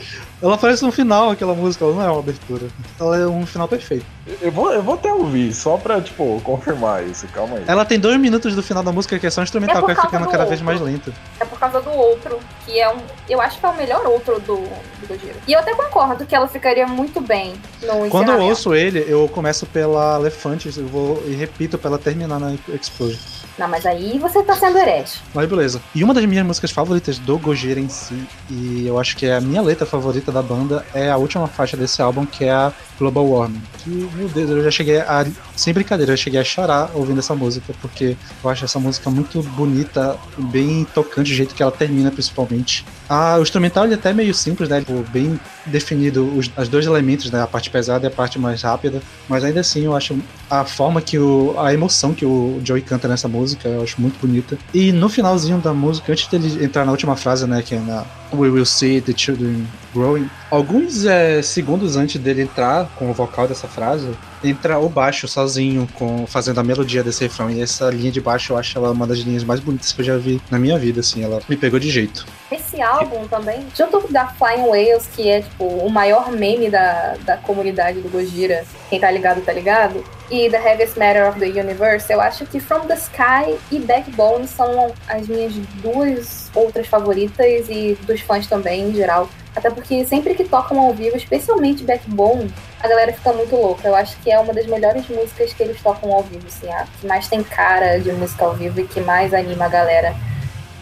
[0.42, 2.66] Ela aparece no final, aquela música, ela não é uma abertura.
[2.98, 4.07] Ela é um final perfeito.
[4.40, 7.64] Eu vou, eu vou até ouvir, só pra, tipo, confirmar isso, calma aí.
[7.66, 9.96] Ela tem dois minutos do final da música que é só instrumental, é que vai
[9.96, 10.48] ficando cada outro.
[10.48, 11.12] vez mais lento.
[11.38, 12.98] É por causa do outro, que é um.
[13.28, 15.37] Eu acho que é o melhor outro do, do Gojira.
[15.46, 19.28] E eu até concordo que ela ficaria muito bem no Quando eu ouço ele, eu
[19.28, 23.43] começo pela Elefante eu vou, e repito pra ela terminar na Explosion.
[23.59, 25.21] Não, mas aí você tá sendo herege.
[25.33, 25.81] Mas beleza.
[25.95, 29.37] E uma das minhas músicas favoritas do Gojira em si, e eu acho que é
[29.37, 32.73] a minha letra favorita da banda, é a última faixa desse álbum, que é a
[32.99, 33.62] Global Warming.
[33.79, 35.27] Que, meu Deus, eu já cheguei a.
[35.57, 39.43] Sem brincadeira, eu cheguei a chorar ouvindo essa música, porque eu acho essa música muito
[39.43, 42.85] bonita, bem tocante, o jeito que ela termina, principalmente.
[43.09, 44.81] Ah, o instrumental ele é até meio simples, né?
[44.81, 47.43] Tipo, bem definido os as dois elementos, né?
[47.43, 49.03] A parte pesada e a parte mais rápida.
[49.29, 51.55] Mas ainda assim, eu acho a forma que o.
[51.59, 54.57] a emoção que o Joey canta nessa música, eu acho muito bonita.
[54.72, 57.62] E no finalzinho da música, antes dele entrar na última frase, né?
[57.62, 60.28] Que é na We Will See the Children Growing.
[60.50, 64.09] Alguns é, segundos antes dele entrar com o vocal dessa frase,
[64.42, 67.50] entra o baixo sozinho, com fazendo a melodia desse refrão.
[67.50, 70.04] E essa linha de baixo eu acho ela uma das linhas mais bonitas que eu
[70.04, 71.22] já vi na minha vida, assim.
[71.22, 72.26] Ela me pegou de jeito.
[72.75, 77.37] Esse álbum também, junto da Flying Whales, que é tipo o maior meme da, da
[77.37, 82.13] comunidade do Gojira, quem tá ligado, tá ligado, e The Heaviest Matter of the Universe,
[82.13, 87.97] eu acho que From the Sky e Backbone são as minhas duas outras favoritas e
[88.03, 89.29] dos fãs também, em geral.
[89.55, 93.87] Até porque sempre que tocam ao vivo, especialmente Backbone, a galera fica muito louca.
[93.87, 96.87] Eu acho que é uma das melhores músicas que eles tocam ao vivo, assim, a
[97.01, 100.13] que mais tem cara de música ao vivo e que mais anima a galera.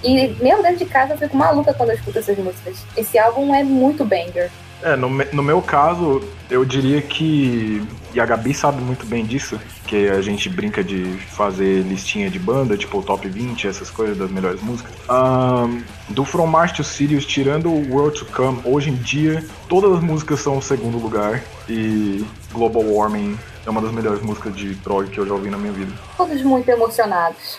[0.02, 2.84] E mesmo dentro de casa eu fico maluca quando eu escuto essas músicas.
[2.96, 4.50] Esse álbum é muito banger.
[4.82, 7.82] É, no, no meu caso, eu diria que.
[8.12, 12.38] E a Gabi sabe muito bem disso, que a gente brinca de fazer listinha de
[12.38, 14.92] banda, tipo o top 20, essas coisas das melhores músicas.
[15.08, 19.92] Um, do From Mars to Sirius, tirando o World to Come, hoje em dia, todas
[19.92, 21.42] as músicas são o segundo lugar.
[21.70, 25.56] E Global Warming é uma das melhores músicas de prog que eu já ouvi na
[25.56, 25.92] minha vida.
[26.18, 27.58] Todos muito emocionados.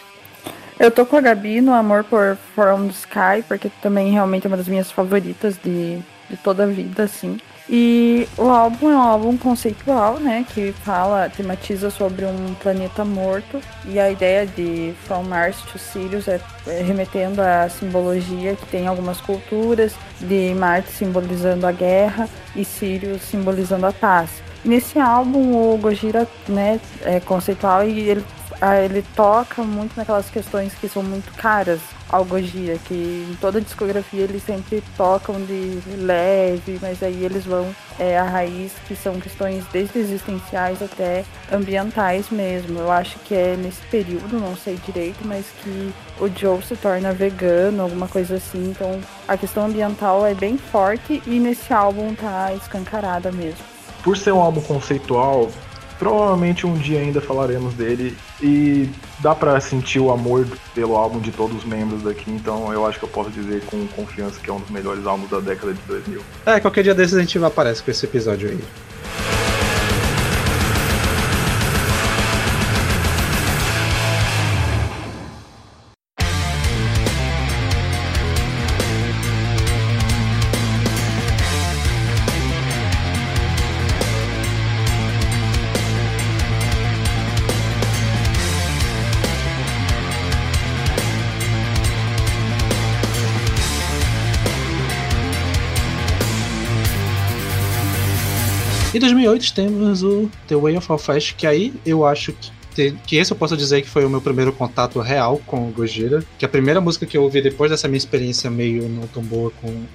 [0.79, 4.47] Eu tô com a Gabi no Amor por From the Sky, porque também realmente é
[4.47, 7.37] uma das minhas favoritas de, de toda a vida, assim.
[7.69, 10.45] E o álbum é um álbum conceitual, né?
[10.53, 13.61] Que fala, tematiza sobre um planeta morto.
[13.85, 18.87] E a ideia de From Mars to Sirius é, é remetendo à simbologia que tem
[18.87, 24.29] algumas culturas, de Marte simbolizando a guerra e Sirius simbolizando a paz.
[24.65, 28.23] Nesse álbum, o Gojira né, é conceitual e ele
[28.65, 33.59] ah, ele toca muito naquelas questões que são muito caras ao Gojira, que em toda
[33.59, 39.19] discografia eles sempre tocam de leve, mas aí eles vão é, à raiz, que são
[39.19, 42.79] questões desde existenciais até ambientais mesmo.
[42.79, 47.11] Eu acho que é nesse período, não sei direito, mas que o Joe se torna
[47.11, 48.69] vegano, alguma coisa assim.
[48.69, 53.59] Então a questão ambiental é bem forte e nesse álbum tá escancarada mesmo.
[54.01, 55.51] Por ser um álbum conceitual,
[55.97, 61.31] Provavelmente um dia ainda falaremos dele e dá para sentir o amor pelo álbum de
[61.31, 64.53] todos os membros daqui, então eu acho que eu posso dizer com confiança que é
[64.53, 66.21] um dos melhores álbuns da década de 2000.
[66.45, 68.59] É, qualquer dia desses a gente aparece com esse episódio aí.
[99.23, 102.51] 2008 temos o The Way of All Fast, que aí eu acho que
[103.05, 106.23] que esse eu posso dizer que foi o meu primeiro contato real com o Gojira,
[106.39, 109.51] que a primeira música que eu ouvi depois dessa minha experiência meio não tão boa
[109.61, 109.85] com o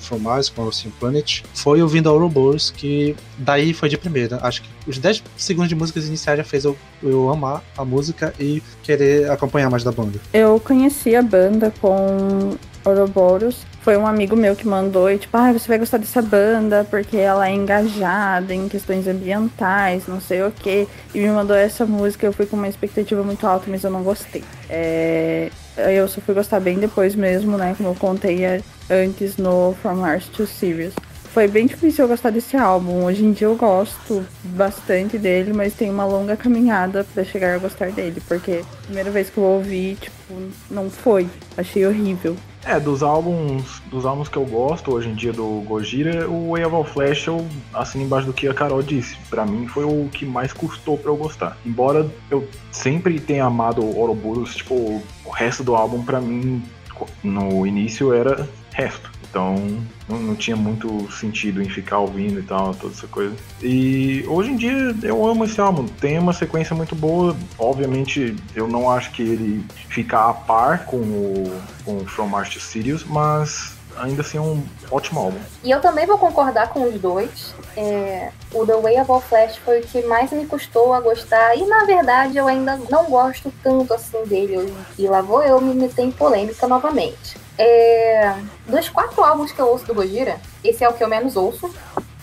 [0.00, 4.38] From Mars, com o Sim Planet, foi ouvindo Ouroboros, que daí foi de primeira.
[4.42, 8.32] Acho que os 10 segundos de músicas iniciais já fez eu, eu amar a música
[8.40, 10.18] e querer acompanhar mais da banda.
[10.32, 15.52] Eu conheci a banda com Ouroboros foi um amigo meu que mandou e tipo, ah,
[15.52, 20.52] você vai gostar dessa banda porque ela é engajada em questões ambientais, não sei o
[20.52, 20.86] que.
[21.12, 24.02] E me mandou essa música, eu fui com uma expectativa muito alta, mas eu não
[24.02, 24.44] gostei.
[24.70, 25.50] É...
[25.76, 27.74] Eu só fui gostar bem depois mesmo, né?
[27.76, 30.94] Como eu contei antes no From Mars to Sirius.
[31.32, 33.04] Foi bem difícil eu gostar desse álbum.
[33.04, 37.58] Hoje em dia eu gosto bastante dele, mas tem uma longa caminhada para chegar a
[37.58, 40.34] gostar dele, porque a primeira vez que eu ouvi, tipo,
[40.70, 41.26] não foi.
[41.56, 42.36] Achei horrível.
[42.64, 46.64] É, dos álbuns, dos álbuns que eu gosto hoje em dia do Gojira, o Way
[46.64, 47.44] of All Flash eu
[47.74, 49.16] assino embaixo do que a Carol disse.
[49.28, 51.56] Para mim foi o que mais custou para eu gostar.
[51.66, 56.62] Embora eu sempre tenha amado Ouroboros, tipo, o resto do álbum para mim
[57.22, 59.10] no início era resto.
[59.32, 59.56] Então
[60.06, 63.34] não, não, tinha muito sentido em ficar ouvindo e tal, toda essa coisa.
[63.62, 65.86] E hoje em dia eu amo esse álbum.
[65.86, 67.34] Tem uma sequência muito boa.
[67.58, 72.60] Obviamente eu não acho que ele fica a par com o com From Mars to
[72.60, 75.38] Sirius, mas ainda assim é um ótimo álbum.
[75.64, 77.54] E eu também vou concordar com os dois.
[77.74, 81.56] É, o The Way of All Flash foi o que mais me custou a gostar.
[81.56, 85.74] E na verdade eu ainda não gosto tanto assim dele E lá vou eu me
[85.74, 87.40] meter em polêmica novamente.
[87.58, 88.34] É,
[88.66, 91.72] dos quatro álbuns que eu ouço do Gojira, esse é o que eu menos ouço.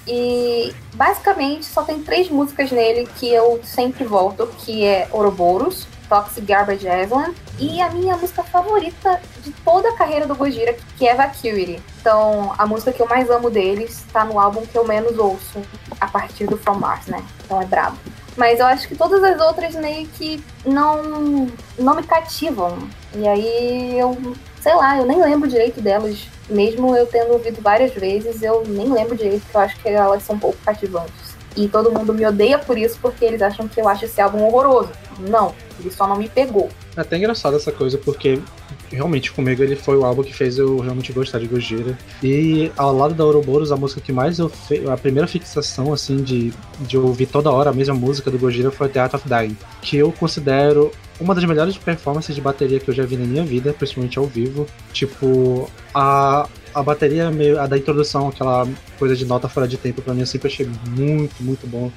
[0.07, 6.41] E basicamente só tem três músicas nele que eu sempre volto, que é Ouroboros, Toxic
[6.41, 11.13] Garbage Island e a minha música favorita de toda a carreira do Gojira, que é
[11.13, 11.79] Vacuity.
[12.01, 15.61] Então, a música que eu mais amo deles está no álbum que eu menos ouço
[16.01, 17.23] a partir do From Mars, né?
[17.45, 17.97] Então é brabo.
[18.35, 21.47] Mas eu acho que todas as outras meio que não,
[21.77, 22.77] não me cativam.
[23.13, 26.27] E aí eu sei lá, eu nem lembro direito delas.
[26.49, 30.23] Mesmo eu tendo ouvido várias vezes, eu nem lembro direito, porque eu acho que elas
[30.23, 31.37] são um pouco cativantes.
[31.55, 34.43] E todo mundo me odeia por isso, porque eles acham que eu acho esse álbum
[34.43, 34.91] horroroso.
[35.19, 36.69] Não, ele só não me pegou.
[36.95, 38.41] É até engraçado essa coisa, porque
[38.91, 41.97] realmente comigo ele foi o álbum que fez eu realmente gostar de Gojira.
[42.23, 44.87] E ao lado da Ouroboros, a música que mais eu fe...
[44.89, 48.89] a primeira fixação assim de, de ouvir toda hora a mesma música do Gojira foi
[48.89, 52.93] The Art of Dying, que eu considero uma das melhores performances de bateria que eu
[52.93, 54.65] já vi na minha vida, principalmente ao vivo.
[54.93, 60.01] Tipo, a, a bateria meio, a da introdução, aquela coisa de nota fora de tempo,
[60.01, 61.91] pra mim eu sempre achei muito, muito bom.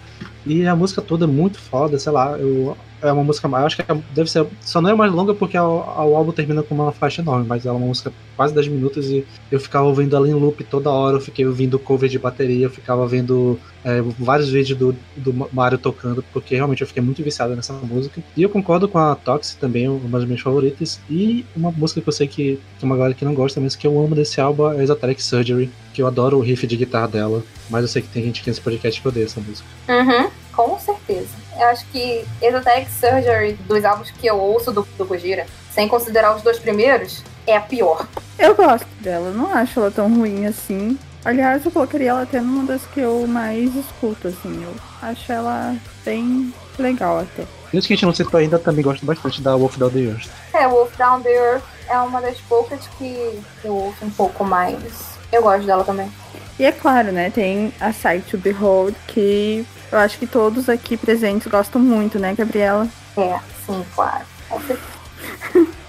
[0.45, 3.67] E a música toda é muito foda, sei lá, eu é uma música mais.
[3.67, 4.47] Acho que é, deve ser.
[4.61, 7.67] Só não é mais longa porque o, o álbum termina com uma faixa enorme, mas
[7.67, 11.17] é uma música quase 10 minutos e eu ficava ouvindo ela em loop toda hora.
[11.17, 15.79] Eu fiquei ouvindo cover de bateria, eu ficava vendo é, vários vídeos do, do Mario
[15.79, 18.23] tocando, porque realmente eu fiquei muito viciado nessa música.
[18.37, 21.01] E eu concordo com a Toxic também, uma das minhas favoritas.
[21.11, 23.87] E uma música que eu sei que tem uma galera que não gosta, mas que
[23.87, 27.43] eu amo desse álbum é Esoteric Surgery, que eu adoro o riff de guitarra dela,
[27.69, 29.69] mas eu sei que tem gente aqui nesse podcast que odeia essa música.
[29.89, 31.42] Uhum, com certeza.
[31.59, 36.35] Eu acho que Esoteric Surgery, dos álbuns que eu ouço do, do Gojira, sem considerar
[36.35, 38.07] os dois primeiros, é a pior.
[38.39, 40.99] Eu gosto dela, não acho ela tão ruim assim.
[41.25, 44.65] Aliás, eu colocaria ela até numa das que eu mais escuto, assim.
[44.65, 47.45] Eu acho ela bem legal até.
[47.73, 50.29] Isso que a gente não citou ainda, também gosto bastante da Wolf Down the Earth.
[50.53, 55.13] É, Wolf Down the Earth é uma das poucas que eu ouço um pouco mais.
[55.31, 56.11] Eu gosto dela também.
[56.59, 60.97] E é claro, né, tem a Sight to Behold, que eu acho que todos aqui
[60.97, 62.89] presentes gostam muito, né, Gabriela?
[63.17, 64.25] É, sim, claro.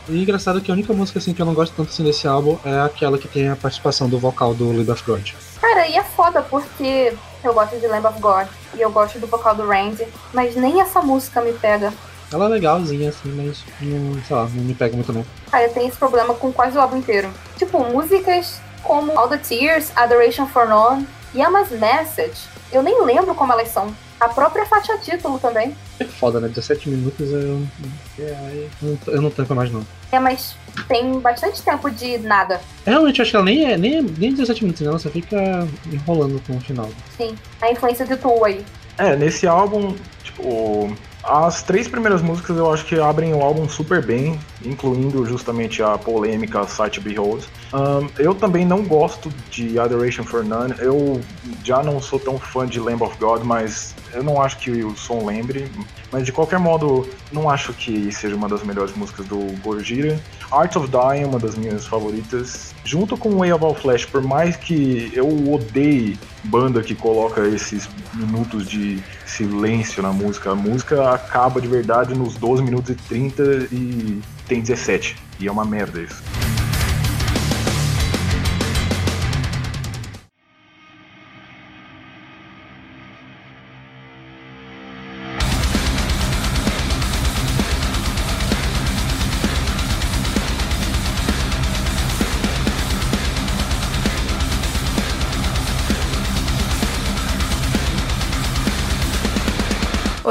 [0.10, 2.58] E engraçado que a única música assim que eu não gosto tanto assim desse álbum
[2.66, 5.32] é aquela que tem a participação do vocal do Lamb of God.
[5.62, 9.28] Cara, e é foda porque eu gosto de Lamb of God e eu gosto do
[9.28, 11.94] vocal do Randy, mas nem essa música me pega.
[12.32, 15.26] Ela é legalzinha assim, mas não, sei lá, não me pega muito não.
[15.50, 17.30] Cara, eu tenho esse problema com quase o álbum inteiro.
[17.58, 23.34] Tipo, músicas como All the Tears, Adoration for None e Ama's Message eu nem lembro
[23.36, 23.94] como elas são.
[24.20, 25.76] A própria faixa título também.
[26.00, 26.48] É foda, né?
[26.48, 27.62] 17 minutos eu,
[28.18, 29.86] eu, eu não tanco mais não.
[30.12, 30.56] É, mas
[30.88, 32.62] tem bastante tempo de nada.
[32.86, 34.90] Realmente, eu acho que ela nem é nem, nem 17 minutos, né?
[34.90, 36.90] Ela só fica enrolando com o final.
[37.18, 38.66] Sim, a influência de Tu aí.
[38.98, 44.06] É, nesse álbum, tipo, as três primeiras músicas eu acho que abrem o álbum super
[44.06, 47.44] bem, incluindo justamente a polêmica Sight Behold.
[47.74, 50.74] Um, eu também não gosto de Adoration for None.
[50.80, 51.22] Eu
[51.64, 54.96] já não sou tão fã de Lamb of God, mas eu não acho que o
[54.96, 55.70] som lembre.
[56.12, 60.20] Mas de qualquer modo, não acho que seja uma das melhores músicas do Gojira.
[60.52, 62.74] Art of Dying, uma das minhas favoritas.
[62.86, 67.90] Junto com Way of All Flash, por mais que eu odeie banda que coloca esses
[68.14, 73.44] minutos de silêncio na música, a música acaba de verdade nos 12 minutos e 30
[73.72, 75.16] e tem 17.
[75.40, 76.22] E é uma merda isso.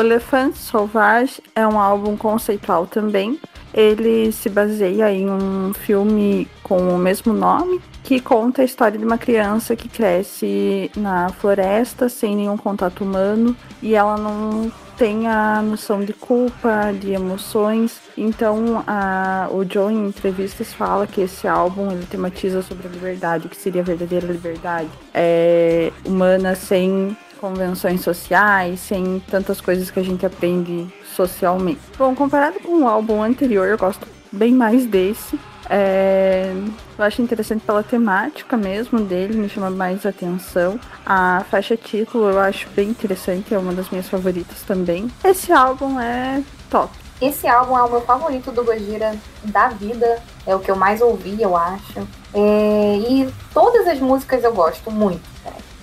[0.02, 3.38] Elephant Sauvage é um álbum conceitual também.
[3.72, 9.04] Ele se baseia em um filme com o mesmo nome, que conta a história de
[9.04, 15.62] uma criança que cresce na floresta sem nenhum contato humano e ela não tem a
[15.62, 18.00] noção de culpa, de emoções.
[18.16, 23.46] Então, a, o Joe em entrevistas fala que esse álbum ele tematiza sobre a liberdade,
[23.46, 29.98] o que seria a verdadeira liberdade, é, humana sem convenções sociais, sem tantas coisas que
[29.98, 30.86] a gente aprende
[31.16, 31.80] socialmente.
[31.98, 35.38] Bom, comparado com o álbum anterior, eu gosto bem mais desse.
[35.68, 36.52] É,
[36.96, 40.78] eu acho interessante pela temática mesmo dele, me chama mais atenção.
[41.04, 45.10] A faixa título eu acho bem interessante, é uma das minhas favoritas também.
[45.24, 46.92] Esse álbum é top.
[47.20, 51.00] Esse álbum é o meu favorito do Gojira da vida, é o que eu mais
[51.00, 52.06] ouvi, eu acho.
[52.34, 55.31] É, e todas as músicas eu gosto muito.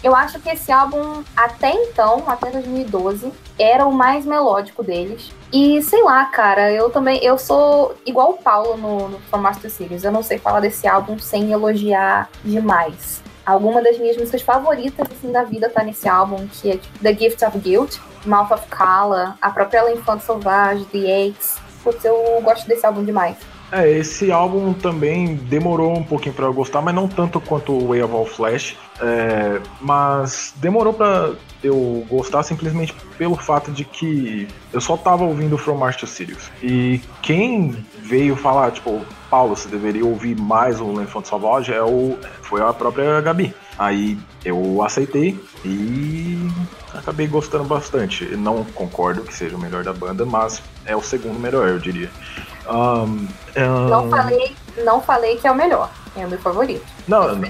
[0.03, 5.31] Eu acho que esse álbum, até então, até 2012, era o mais melódico deles.
[5.51, 7.19] E sei lá, cara, eu também.
[7.23, 10.03] Eu sou igual o Paulo no, no From Master Series.
[10.03, 13.21] Eu não sei falar desse álbum sem elogiar demais.
[13.45, 17.13] Alguma das minhas músicas favoritas assim, da vida tá nesse álbum, que é tipo, The
[17.15, 21.57] Gift of Guilt, Mouth of Kala, a própria L'Enfant Sauvage, The Aches.
[21.83, 23.37] Putz, eu gosto desse álbum demais.
[23.71, 27.89] É, esse álbum também demorou um pouquinho para eu gostar, mas não tanto quanto o
[27.89, 28.77] Way of All Flash.
[29.01, 35.57] É, mas demorou para eu gostar simplesmente pelo fato de que eu só tava ouvindo
[35.57, 36.49] From Mars to Sirius.
[36.63, 42.17] E quem veio falar, tipo, Paulo, você deveria ouvir mais o L'Enfant Sauvage é o,
[42.41, 43.53] foi a própria Gabi.
[43.77, 46.49] Aí eu aceitei e
[46.93, 48.25] acabei gostando bastante.
[48.35, 52.09] Não concordo que seja o melhor da banda, mas é o segundo melhor, eu diria.
[52.69, 53.89] Um, um...
[53.89, 56.85] Não, falei, não falei que é o melhor, é o meu favorito.
[57.07, 57.49] Não, não.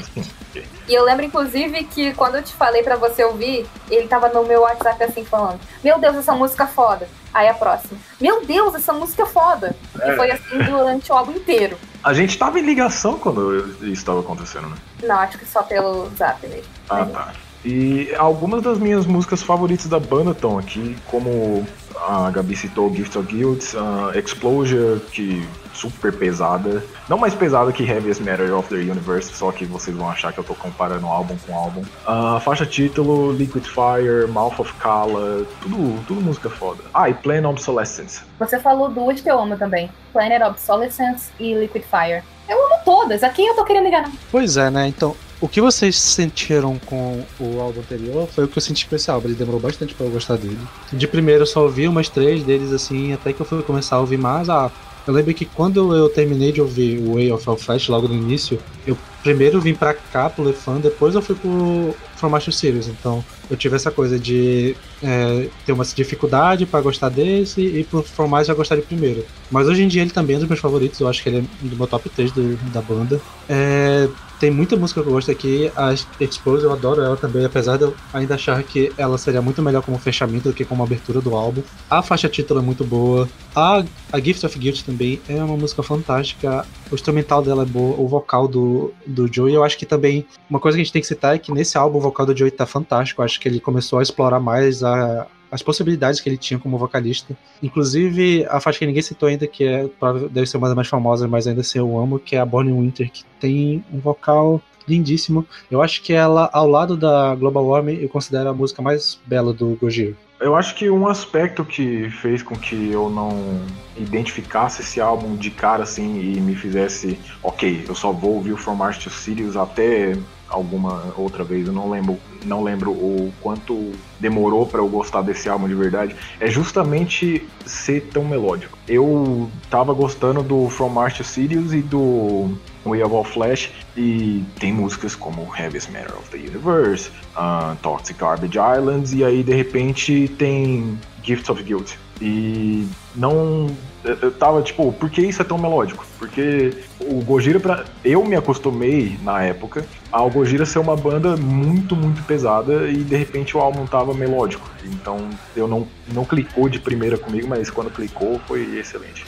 [0.88, 4.44] E eu lembro, inclusive, que quando eu te falei para você ouvir, ele tava no
[4.46, 7.08] meu WhatsApp assim falando: Meu Deus, essa música é foda.
[7.34, 9.76] Aí a próxima: Meu Deus, essa música é foda.
[10.00, 10.12] É.
[10.12, 11.78] E foi assim durante o álbum inteiro.
[12.04, 14.78] A gente tava em ligação quando isso estava acontecendo, né?
[15.04, 16.72] Não, acho que só pelo zap mesmo.
[16.90, 17.34] Ah, tá.
[17.64, 21.66] E algumas das minhas músicas favoritas da banda estão aqui, como
[22.08, 26.84] a Gabi citou Gift of Guilt, uh, Explosion, que super pesada.
[27.08, 30.40] Não mais pesada que Heaviest Matter of the Universe, só que vocês vão achar que
[30.40, 31.84] eu tô comparando álbum com álbum.
[32.06, 36.84] A uh, faixa título, Liquid Fire, Mouth of Kala, tudo, tudo música foda.
[36.94, 38.22] Ah, e Planet Obsolescence.
[38.40, 42.24] Você falou duas que eu amo também: Planet Obsolescence e Liquid Fire.
[42.48, 44.12] Eu amo todas, a quem eu tô querendo enganar?
[44.32, 44.88] Pois é, né?
[44.88, 49.28] Então, o que vocês sentiram com o álbum anterior foi o que eu senti álbum.
[49.28, 50.60] Ele demorou bastante para eu gostar dele.
[50.92, 54.00] De primeiro eu só ouvi umas três deles assim, até que eu fui começar a
[54.00, 54.50] ouvir mais.
[54.50, 54.72] Ah,
[55.08, 58.60] eu lembro que quando eu terminei de ouvir o Way of Flash logo no início,
[58.86, 62.88] eu primeiro vim pra cá pro Lefan, depois eu fui pro From Master Series.
[62.88, 68.04] Então eu tive essa coisa de é, ter uma dificuldade para gostar desse e pro
[68.04, 69.26] From Mais já gostar de primeiro.
[69.50, 71.38] Mas hoje em dia ele também é um dos meus favoritos, eu acho que ele
[71.40, 73.20] é do meu top 3 do, da banda.
[73.48, 74.08] É,
[74.40, 75.72] tem muita música que eu gosto aqui.
[75.76, 79.62] A Expose eu adoro ela também, apesar de eu ainda achar que ela seria muito
[79.62, 81.62] melhor como fechamento do que como abertura do álbum.
[81.90, 83.28] A faixa título é muito boa.
[83.56, 86.66] A, a Gift of Guilt também é uma música fantástica.
[86.90, 89.54] O instrumental dela é boa, o vocal do, do Joey.
[89.54, 91.78] Eu acho que também uma coisa que a gente tem que citar é que nesse
[91.78, 93.22] álbum o vocal do Joey tá fantástico.
[93.22, 96.78] Eu acho que ele começou a explorar mais a, as possibilidades que ele tinha como
[96.78, 97.36] vocalista.
[97.62, 99.90] Inclusive, a faixa que ninguém citou ainda, que é,
[100.30, 102.72] deve ser uma das mais famosas, mas ainda assim eu amo, que é a Born
[102.72, 105.46] Winter, que tem um vocal lindíssimo.
[105.70, 109.54] Eu acho que ela, ao lado da Global Warming, eu considero a música mais bela
[109.54, 110.16] do Gojira.
[110.40, 113.62] Eu acho que um aspecto que fez com que eu não
[113.98, 118.58] identificasse esse álbum de cara assim e me fizesse, ok, eu só vou ouvir o
[118.58, 120.18] From Mars to Sirius até
[120.50, 125.48] alguma outra vez, eu não lembro, não lembro o quanto demorou para eu gostar desse
[125.48, 128.78] álbum de verdade, é justamente ser tão melódico.
[128.88, 134.44] Eu tava gostando do From Mars to Sirius e do Way of All Flash e
[134.60, 139.54] tem músicas como Heaviest Matter of the Universe, uh, Toxic Garbage Islands e aí de
[139.54, 143.68] repente tem Gifts of Guilt e não
[144.04, 146.06] eu tava tipo, por que isso é tão melódico?
[146.18, 151.96] Porque o Gojira, pra, eu me acostumei na época ao Gojira ser uma banda muito,
[151.96, 154.70] muito pesada e de repente o álbum tava melódico.
[154.86, 159.26] Então eu não, não clicou de primeira comigo, mas quando clicou foi excelente.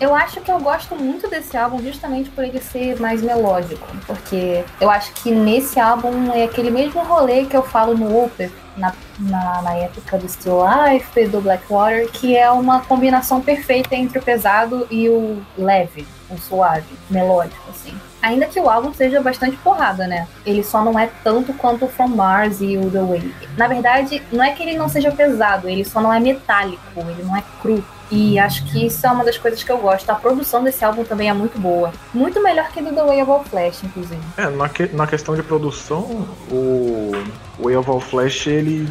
[0.00, 4.64] Eu acho que eu gosto muito desse álbum justamente por ele ser mais melódico, porque
[4.80, 8.92] eu acho que nesse álbum é aquele mesmo rolê que eu falo no Opeth, na,
[9.18, 14.22] na, na, época do Still Life, do Blackwater, que é uma combinação perfeita entre o
[14.22, 17.92] pesado e o leve, o suave, melódico, assim.
[18.22, 20.26] Ainda que o álbum seja bastante porrada, né?
[20.46, 23.34] Ele só não é tanto quanto o From Mars e o The Way.
[23.56, 27.22] Na verdade, não é que ele não seja pesado, ele só não é metálico, ele
[27.22, 30.08] não é cru E acho que isso é uma das coisas que eu gosto.
[30.08, 31.92] A produção desse álbum também é muito boa.
[32.14, 34.22] Muito melhor que do The Way of All Flash, inclusive.
[34.38, 37.12] É, na, que, na questão de produção, o
[37.58, 38.88] Way of All Flash, ele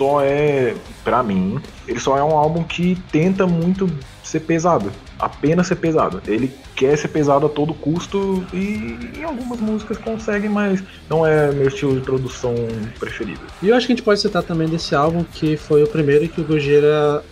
[0.00, 0.74] só é,
[1.04, 3.86] para mim, ele só é um álbum que tenta muito
[4.24, 4.90] ser pesado.
[5.20, 6.22] Apenas ser pesado.
[6.26, 11.52] Ele quer ser pesado a todo custo e em algumas músicas consegue, mas não é
[11.52, 12.54] meu estilo de produção
[12.98, 13.40] preferido.
[13.62, 16.28] E eu acho que a gente pode citar também desse álbum que foi o primeiro
[16.28, 17.22] que o Gojira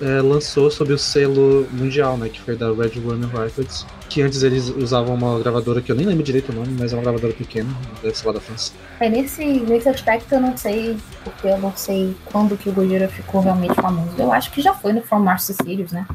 [0.00, 2.28] é, lançou sob o selo mundial, né?
[2.28, 3.86] Que foi da Red Runner Records.
[4.08, 6.96] Que antes eles usavam uma gravadora que eu nem lembro direito o nome, mas é
[6.96, 7.68] uma gravadora pequena,
[8.02, 8.72] deve ser lá da França.
[9.00, 13.08] É, nesse, nesse aspecto eu não sei, porque eu não sei quando que o Gojira
[13.08, 14.10] ficou realmente famoso.
[14.18, 16.06] Eu acho que já foi no From Mars to Sirius, né?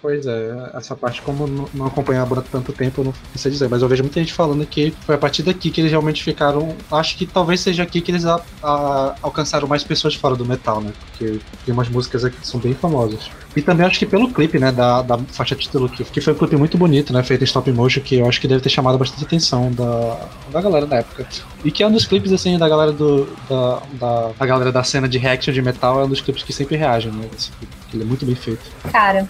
[0.00, 3.82] Pois é, essa parte, como não acompanhava por tanto tempo, eu não sei dizer, mas
[3.82, 6.76] eu vejo muita gente falando que foi a partir daqui que eles realmente ficaram.
[6.90, 10.80] Acho que talvez seja aqui que eles a, a, alcançaram mais pessoas fora do metal,
[10.80, 10.92] né?
[11.00, 13.28] Porque tem umas músicas aqui que são bem famosas.
[13.56, 16.36] E também acho que pelo clipe, né, da, da faixa título, que, que foi um
[16.36, 17.24] clipe muito bonito, né?
[17.24, 20.60] Feito em stop motion, que eu acho que deve ter chamado bastante atenção da, da
[20.60, 21.26] galera da época.
[21.64, 23.26] E que é um dos clipes, assim, da galera do.
[23.48, 26.52] Da, da, da galera da cena de reaction de metal, é um dos clipes que
[26.52, 27.28] sempre reagem, né?
[27.36, 28.62] Esse clipe, ele é muito bem feito.
[28.92, 29.26] Cara,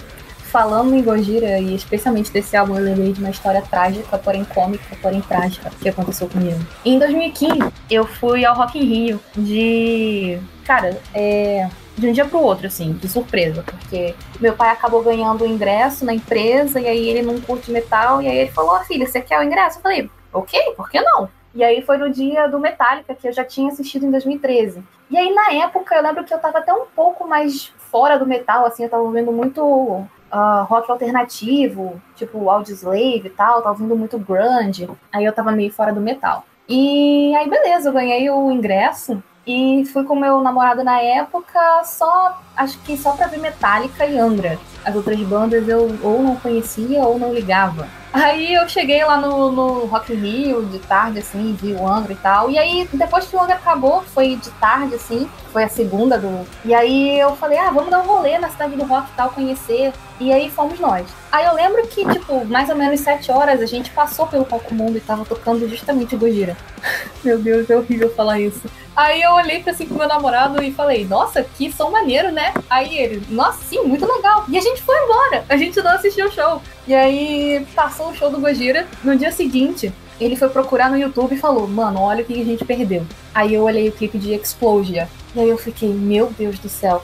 [0.51, 4.97] falando em Gojira, e especialmente desse álbum, eu lembrei de uma história trágica, porém cômica,
[5.01, 6.59] porém trágica, que aconteceu comigo.
[6.85, 10.39] Em 2015, eu fui ao Rock in Rio de.
[10.65, 11.69] Cara, é
[11.99, 16.05] de um dia pro outro, assim, de surpresa, porque meu pai acabou ganhando o ingresso
[16.05, 19.21] na empresa, e aí ele não curte metal, e aí ele falou, oh, filha, você
[19.21, 19.79] quer o ingresso?
[19.79, 21.29] Eu falei, ok, por que não?
[21.55, 24.83] E aí foi no dia do Metallica, que eu já tinha assistido em 2013.
[25.11, 28.27] E aí, na época, eu lembro que eu tava até um pouco mais fora do
[28.27, 33.97] metal, assim, eu tava ouvindo muito uh, rock alternativo, tipo Audioslave e tal, tava ouvindo
[33.97, 36.45] muito grunge, aí eu tava meio fora do metal.
[36.69, 42.41] E aí beleza, eu ganhei o ingresso e fui com meu namorado na época só,
[42.59, 44.59] acho que só pra ver Metallica e Angra.
[44.85, 47.89] As outras bandas eu ou não conhecia ou não ligava.
[48.13, 52.13] Aí eu cheguei lá no, no Rock in Rio de tarde, assim, vi o Angra
[52.13, 52.51] e tal.
[52.51, 56.47] E aí, depois que o Angra acabou, foi de tarde, assim, foi a segunda do.
[56.65, 59.31] E aí eu falei, ah, vamos dar um rolê na cidade do rock e tal,
[59.31, 59.93] conhecer.
[60.19, 61.07] E aí fomos nós.
[61.31, 64.75] Aí eu lembro que, tipo, mais ou menos sete horas a gente passou pelo palco
[64.75, 66.57] mundo e tava tocando justamente Gojira.
[67.23, 68.63] Meu Deus, é horrível falar isso.
[68.97, 72.48] Aí eu olhei pra assim pro meu namorado e falei, nossa, que som maneiro, né?
[72.69, 74.45] Aí ele, nossa, sim, muito legal.
[74.49, 75.45] E a gente foi embora.
[75.49, 76.63] A gente não assistiu o show.
[76.87, 78.87] E aí passou o show do Gojira.
[79.03, 82.45] No dia seguinte, ele foi procurar no YouTube e falou, mano, olha o que a
[82.45, 83.07] gente perdeu.
[83.35, 85.07] Aí eu olhei o clipe de Explosion.
[85.35, 87.03] E aí eu fiquei, meu Deus do céu,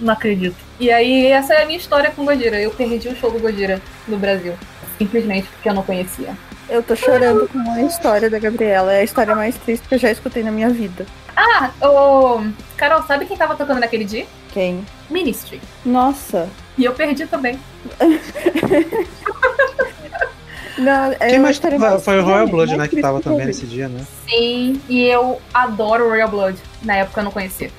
[0.00, 0.56] não acredito.
[0.80, 2.60] E aí essa é a minha história com o Gojira.
[2.60, 4.54] Eu perdi o show do Gojira no Brasil.
[4.96, 6.36] Simplesmente porque eu não conhecia.
[6.68, 8.92] Eu tô chorando com a história da Gabriela.
[8.92, 11.06] É a história mais triste que eu já escutei na minha vida.
[11.34, 12.42] Ah, o.
[12.76, 14.26] Carol, sabe quem tava tocando naquele dia?
[14.58, 14.84] Quem?
[15.08, 15.60] Ministry.
[15.84, 16.48] Nossa.
[16.76, 17.56] E eu perdi também.
[20.76, 23.46] Não, é Quem mais história foi, mais- foi o Royal Blood, né, que tava também
[23.46, 24.04] nesse dia, né?
[24.28, 26.58] Sim, e eu adoro Royal Blood.
[26.82, 27.70] Na época eu não conhecia.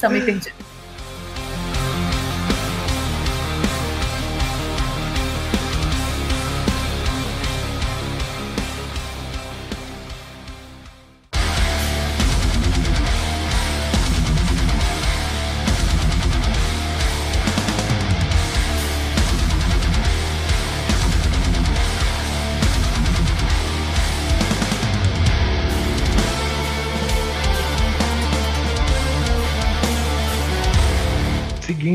[0.00, 0.52] Também perdi.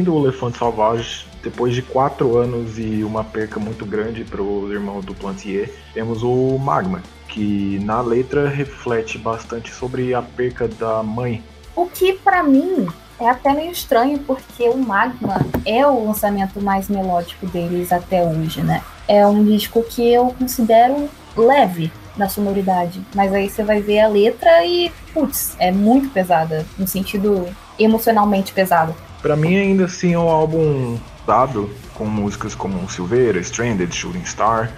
[0.01, 4.71] Seguindo o Elefante Salvage, depois de quatro anos e uma perca muito grande para os
[4.71, 11.03] irmãos do Plantier, temos o Magma, que na letra reflete bastante sobre a perca da
[11.03, 11.43] mãe.
[11.75, 12.87] O que pra mim
[13.19, 18.61] é até meio estranho, porque o Magma é o lançamento mais melódico deles até hoje,
[18.63, 18.81] né?
[19.07, 24.07] É um disco que eu considero leve na sonoridade, mas aí você vai ver a
[24.07, 27.47] letra e, putz, é muito pesada, no sentido
[27.77, 28.95] emocionalmente pesado.
[29.21, 34.71] Para mim, ainda assim, é um álbum dado com músicas como Silveira, Stranded, Shooting Star,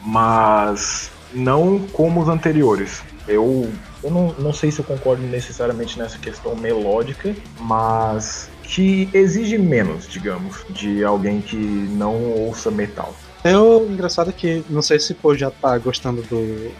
[0.00, 3.02] mas não como os anteriores.
[3.28, 3.70] Eu,
[4.02, 10.08] eu não, não sei se eu concordo necessariamente nessa questão melódica, mas que exige menos,
[10.08, 13.14] digamos, de alguém que não ouça metal.
[13.44, 16.70] Eu, engraçado que, não sei se pô já tá gostando do,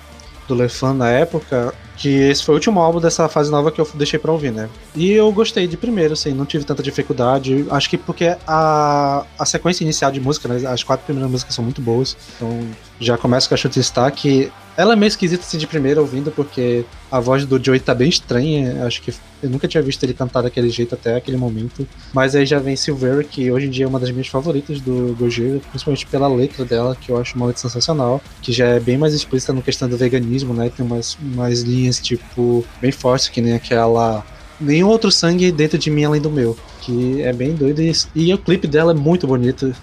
[0.51, 3.88] do Lefan na época, que esse foi o último álbum dessa fase nova que eu
[3.94, 4.68] deixei pra ouvir, né?
[4.94, 7.66] E eu gostei de primeiro, assim, não tive tanta dificuldade.
[7.70, 11.64] Acho que porque a, a sequência inicial de música, né, as quatro primeiras músicas são
[11.64, 12.66] muito boas, então
[13.01, 16.84] Já começa com a Star, que ela é meio esquisita assim de primeira ouvindo, porque
[17.11, 18.84] a voz do Joey tá bem estranha.
[18.86, 21.86] Acho que eu nunca tinha visto ele cantar daquele jeito até aquele momento.
[22.12, 25.16] Mas aí já vem Silver, que hoje em dia é uma das minhas favoritas do
[25.18, 28.96] Gojira, principalmente pela letra dela, que eu acho uma letra sensacional, que já é bem
[28.96, 30.70] mais explícita no questão do veganismo, né?
[30.74, 34.24] Tem umas, umas linhas, tipo, bem fortes, que nem aquela.
[34.61, 36.56] Nenhum outro sangue dentro de mim além do meu.
[36.82, 37.80] Que é bem doido.
[37.82, 39.74] E, e o clipe dela é muito bonito.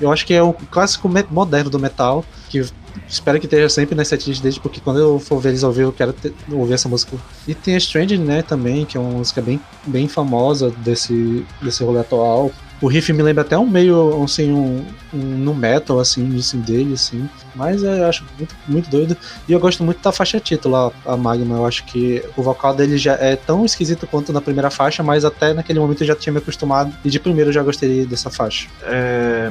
[0.00, 2.64] Eu acho que é o clássico moderno do metal, que
[3.08, 5.92] espero que esteja sempre nas setlist deles, porque quando eu for ver eles ouvir, eu
[5.92, 7.16] quero ter, ouvir essa música.
[7.46, 11.82] E tem a Strange, né, também, que é uma música bem, bem famosa desse, desse
[11.82, 12.50] rolê atual.
[12.80, 16.92] O riff me lembra até um meio, assim, um, um no metal, assim, assim, dele,
[16.92, 17.28] assim.
[17.54, 19.16] Mas eu acho muito, muito doido.
[19.48, 21.56] E eu gosto muito da faixa título, a Magma.
[21.56, 25.24] Eu acho que o vocal dele já é tão esquisito quanto na primeira faixa, mas
[25.24, 26.94] até naquele momento eu já tinha me acostumado.
[27.04, 28.68] E de primeiro eu já gostei dessa faixa.
[28.82, 29.50] É,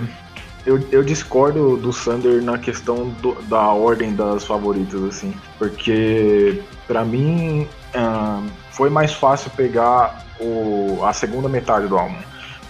[0.65, 5.33] eu, eu discordo do Sander na questão do, da ordem das favoritas, assim.
[5.57, 7.67] Porque, para mim,
[8.71, 12.17] foi mais fácil pegar o, a segunda metade do álbum.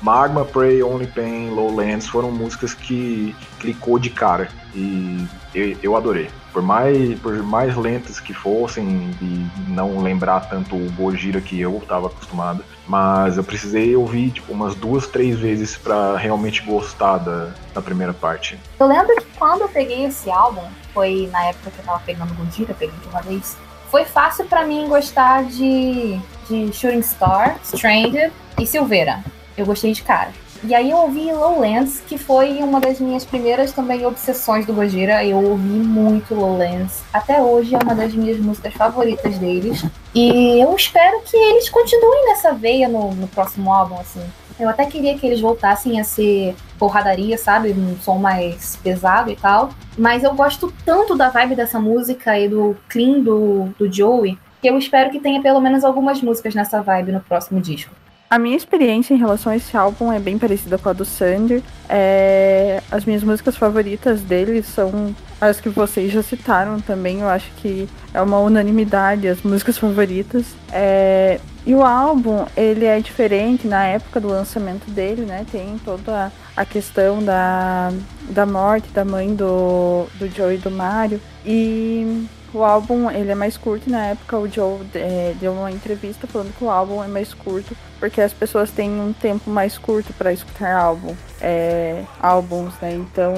[0.04, 5.26] Magma, Prey, Only Pain, Lowlands foram músicas que clicou de cara e
[5.56, 6.30] eu, eu, adorei.
[6.51, 8.86] Por mais, por mais lentas que fossem
[9.22, 14.51] e não lembrar tanto o Gojira que eu estava acostumado, mas eu precisei ouvir tipo,
[14.51, 18.60] umas duas, três vezes para realmente gostar da, da primeira parte.
[18.82, 22.34] Eu lembro que quando eu peguei esse álbum, foi na época que eu tava pegando
[22.34, 23.58] Gojira, peguei de uma vez,
[23.89, 29.24] foi fácil para mim gostar de, de Shooting Star, Stranded e Silveira
[29.58, 30.32] eu gostei de cara.
[30.66, 35.24] E aí eu ouvi Lowlands, que foi uma das minhas primeiras também obsessões do Gojira.
[35.26, 37.04] Eu ouvi muito Lowlands.
[37.12, 39.86] Até hoje é uma das minhas músicas favoritas deles.
[40.16, 44.24] E eu espero que eles continuem nessa veia no, no próximo álbum, assim.
[44.58, 47.72] Eu até queria que eles voltassem a ser porradaria, sabe?
[47.72, 49.72] Um som mais pesado e tal.
[49.97, 54.70] Mas eu gosto tanto da vibe dessa música e do clean do, do Joey que
[54.70, 57.93] eu espero que tenha pelo menos algumas músicas nessa vibe no próximo disco.
[58.34, 61.61] A minha experiência em relação a esse álbum é bem parecida com a do Sander.
[61.88, 62.81] É...
[62.89, 67.19] As minhas músicas favoritas dele são as que vocês já citaram também.
[67.19, 70.47] Eu acho que é uma unanimidade as músicas favoritas.
[70.71, 71.39] É...
[71.63, 75.45] E o álbum, ele é diferente na época do lançamento dele, né?
[75.51, 77.93] Tem toda a questão da,
[78.31, 81.21] da morte da mãe do, do Joe e do Mario.
[81.45, 86.27] E o álbum ele é mais curto na época o Joe é, deu uma entrevista
[86.27, 90.12] falando que o álbum é mais curto porque as pessoas têm um tempo mais curto
[90.12, 92.95] para escutar álbum, é, álbuns, né?
[92.95, 93.34] Então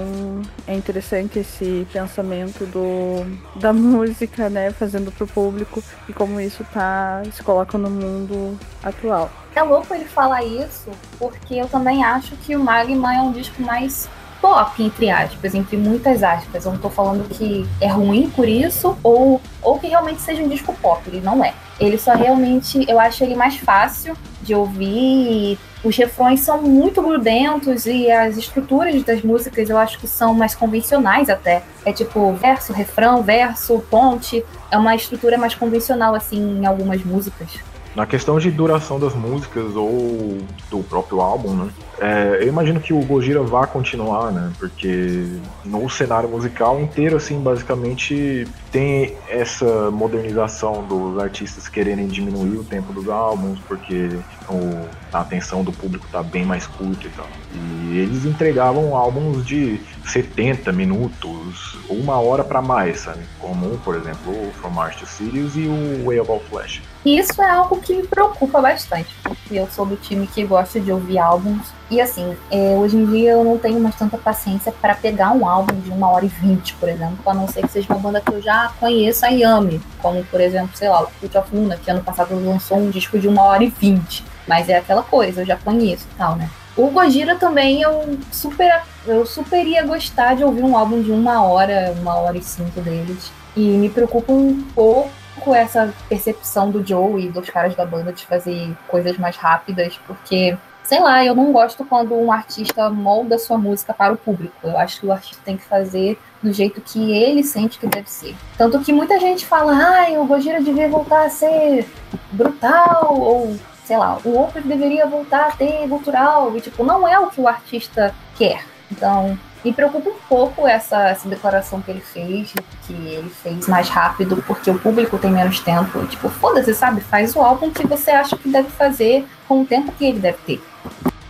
[0.66, 4.72] é interessante esse pensamento do, da música, né?
[4.72, 9.30] Fazendo para o público e como isso tá se coloca no mundo atual.
[9.55, 10.89] É louco ele falar isso
[11.20, 14.09] porque eu também acho que o Magma é um disco mais
[14.41, 16.66] pop, entre aspas, entre muitas aspas.
[16.66, 20.49] Eu não tô falando que é ruim por isso, ou, ou que realmente seja um
[20.49, 21.53] disco pop, ele não é.
[21.80, 25.57] Ele só realmente, eu acho ele mais fácil de ouvir.
[25.83, 30.55] Os refrões são muito grudentos e as estruturas das músicas eu acho que são mais
[30.55, 31.63] convencionais até.
[31.83, 34.43] É tipo verso, refrão, verso, ponte.
[34.71, 37.49] É uma estrutura mais convencional, assim, em algumas músicas.
[37.95, 40.37] Na questão de duração das músicas ou
[40.69, 41.69] do próprio álbum, né?
[41.99, 44.51] É, eu imagino que o Gojira vá continuar, né?
[44.59, 52.63] Porque no cenário musical inteiro, assim, basicamente tem essa modernização dos artistas quererem diminuir o
[52.63, 54.09] tempo dos álbuns, porque
[54.49, 57.27] o, a atenção do público tá bem mais curta e tal.
[57.53, 63.21] E eles entregavam álbuns de 70 minutos, uma hora para mais, sabe?
[63.39, 66.81] Como, por exemplo, o From Mars to Sirius e o Way of All Flash.
[67.05, 70.91] Isso é algo que me preocupa bastante, porque eu sou do time que gosta de
[70.91, 71.71] ouvir álbuns.
[71.89, 75.47] E assim, é, hoje em dia eu não tenho mais tanta paciência para pegar um
[75.47, 78.19] álbum de uma hora e vinte, por exemplo, a não ser que seja uma banda
[78.19, 79.79] que eu já conheça e ame.
[80.01, 83.19] Como, por exemplo, sei lá, o Cult of Luna, que ano passado lançou um disco
[83.19, 84.25] de uma hora e vinte.
[84.47, 86.49] Mas é aquela coisa, eu já conheço e tal, né?
[86.75, 91.41] O Gojira também eu super, eu super ia gostar de ouvir um álbum de uma
[91.43, 93.31] hora, uma hora e cinco deles.
[93.55, 98.25] E me preocupa um pouco essa percepção do Joe e dos caras da banda de
[98.25, 103.57] fazer coisas mais rápidas, porque, sei lá, eu não gosto quando um artista molda sua
[103.57, 104.55] música para o público.
[104.63, 108.09] Eu acho que o artista tem que fazer do jeito que ele sente que deve
[108.09, 108.36] ser.
[108.57, 111.88] Tanto que muita gente fala, ai, o Gojira devia voltar a ser
[112.31, 117.19] brutal, ou sei lá, o outro deveria voltar a ter cultural, e tipo, não é
[117.19, 118.63] o que o artista quer.
[118.91, 122.53] Então, me preocupa um pouco essa, essa declaração que ele fez,
[122.86, 126.05] que ele fez mais rápido, porque o público tem menos tempo.
[126.05, 127.01] Tipo, foda-se, sabe?
[127.01, 130.38] Faz o álbum que você acha que deve fazer com o tempo que ele deve
[130.45, 130.74] ter.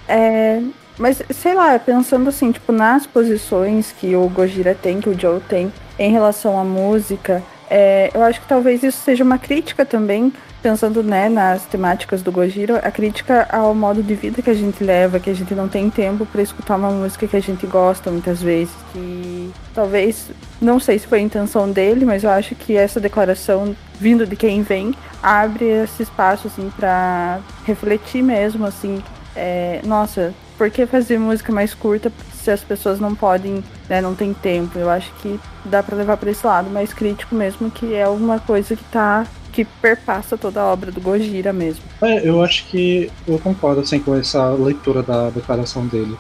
[0.08, 0.62] É,
[0.98, 5.42] Mas, sei lá, pensando assim, tipo, nas posições que o Gojira tem, que o Joe
[5.42, 10.32] tem, em relação à música, é, eu acho que talvez isso seja uma crítica também,
[10.62, 14.84] pensando né, nas temáticas do Gojira, a crítica ao modo de vida que a gente
[14.84, 18.10] leva, que a gente não tem tempo para escutar uma música que a gente gosta
[18.10, 18.74] muitas vezes.
[18.94, 20.30] Que talvez,
[20.62, 24.36] não sei se foi a intenção dele, mas eu acho que essa declaração vindo de
[24.36, 29.04] quem vem abre esse espaço assim para refletir mesmo assim,
[29.36, 34.16] é, nossa, por que fazer música mais curta se as pessoas não podem, né, não
[34.16, 34.80] tem tempo?
[34.80, 38.40] Eu acho que dá para levar para esse lado mais crítico mesmo, que é uma
[38.40, 41.82] coisa que tá que perpassa toda a obra do Gojira mesmo.
[42.02, 46.18] É, eu acho que eu concordo assim com essa leitura da declaração dele.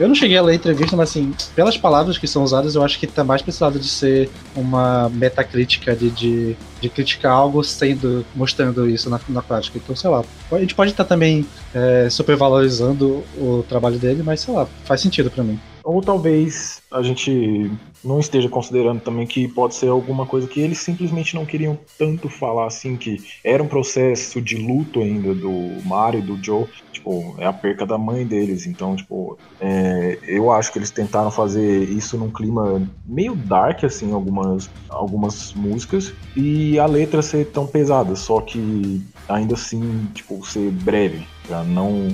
[0.00, 2.82] Eu não cheguei a ler a entrevista, mas assim, pelas palavras que são usadas, eu
[2.82, 8.24] acho que tá mais precisado de ser uma metacrítica, de, de, de criticar algo sendo,
[8.34, 9.76] mostrando isso na, na prática.
[9.76, 11.44] Então, sei lá, a gente pode estar também
[11.74, 15.60] é, supervalorizando o trabalho dele, mas sei lá, faz sentido para mim.
[15.90, 17.68] Ou talvez a gente
[18.04, 22.28] não esteja considerando também que pode ser alguma coisa que eles simplesmente não queriam tanto
[22.28, 25.50] falar assim, que era um processo de luto ainda do
[25.84, 30.52] Mario e do Joe, tipo, é a perca da mãe deles, então, tipo, é, eu
[30.52, 36.78] acho que eles tentaram fazer isso num clima meio dark, assim, algumas, algumas músicas, e
[36.78, 42.08] a letra ser tão pesada, só que ainda assim, tipo, ser breve, pra não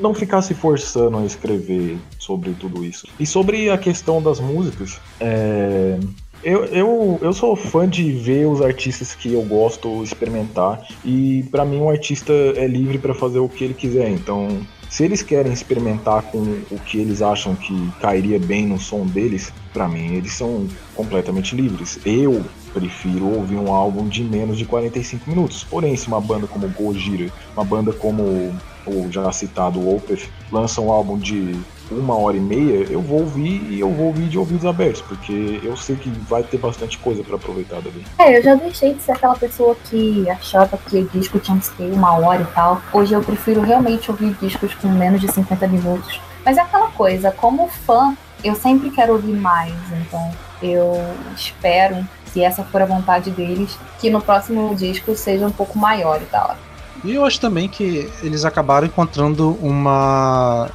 [0.00, 3.06] não ficar se forçando a escrever sobre tudo isso.
[3.18, 5.98] E sobre a questão das músicas, é,
[6.42, 11.64] eu, eu, eu sou fã de ver os artistas que eu gosto experimentar e para
[11.64, 14.08] mim um artista é livre para fazer o que ele quiser.
[14.08, 16.38] Então, se eles querem experimentar com
[16.70, 21.54] o que eles acham que cairia bem no som deles, para mim eles são completamente
[21.54, 22.00] livres.
[22.04, 25.64] Eu prefiro ouvir um álbum de menos de 45 minutos.
[25.64, 28.52] Porém, se uma banda como Gojira, uma banda como
[28.86, 31.58] o já citado Opeth, lança um álbum de
[31.90, 35.60] uma hora e meia, eu vou ouvir e eu vou ouvir de ouvidos abertos, porque
[35.62, 38.04] eu sei que vai ter bastante coisa para aproveitar dali.
[38.18, 41.92] É, eu já deixei de ser aquela pessoa que achava que disco tinha que ter
[41.92, 42.80] uma hora e tal.
[42.92, 46.20] Hoje eu prefiro realmente ouvir discos com menos de 50 minutos.
[46.44, 50.30] Mas é aquela coisa, como fã, eu sempre quero ouvir mais, então
[50.62, 50.94] eu
[51.36, 56.20] espero, se essa for a vontade deles, que no próximo disco seja um pouco maior
[56.22, 56.56] e tal.
[57.04, 59.84] E eu acho também que eles acabaram encontrando um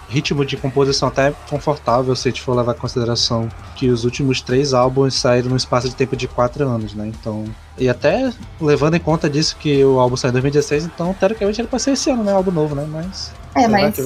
[0.10, 4.42] ritmo de composição até confortável, se a gente for levar em consideração que os últimos
[4.42, 7.08] três álbuns saíram no espaço de tempo de quatro anos, né?
[7.08, 7.46] Então.
[7.78, 11.68] E até levando em conta disso que o álbum saiu em 2016, então teoricamente ele
[11.68, 12.32] pode ser esse ano, né?
[12.34, 12.88] Álbum novo, né?
[12.90, 13.32] Mas.
[13.56, 13.98] É, mas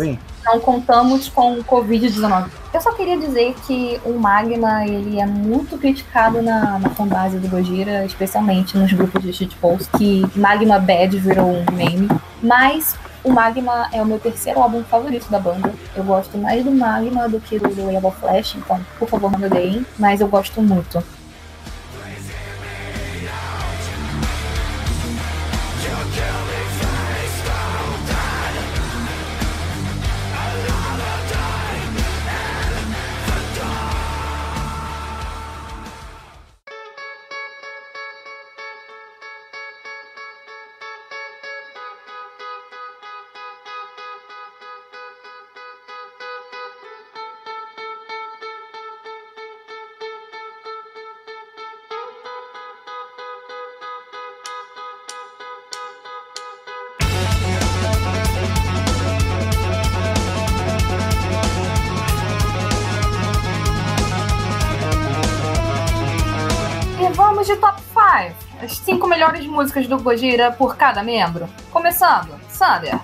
[0.45, 2.49] não contamos com o Covid-19.
[2.71, 7.47] Eu só queria dizer que o Magma, ele é muito criticado na, na fanbase do
[7.47, 12.07] Gojira, especialmente nos grupos de shitpost, que Magma Bad virou um meme.
[12.43, 15.73] Mas o Magma é o meu terceiro álbum favorito da banda.
[15.95, 19.39] Eu gosto mais do Magma do que do Way of Flash, então, por favor, não
[19.39, 21.03] me odeiem, mas eu gosto muito.
[69.59, 71.49] Músicas do Gojira por cada membro.
[71.69, 72.97] Começando, Sander.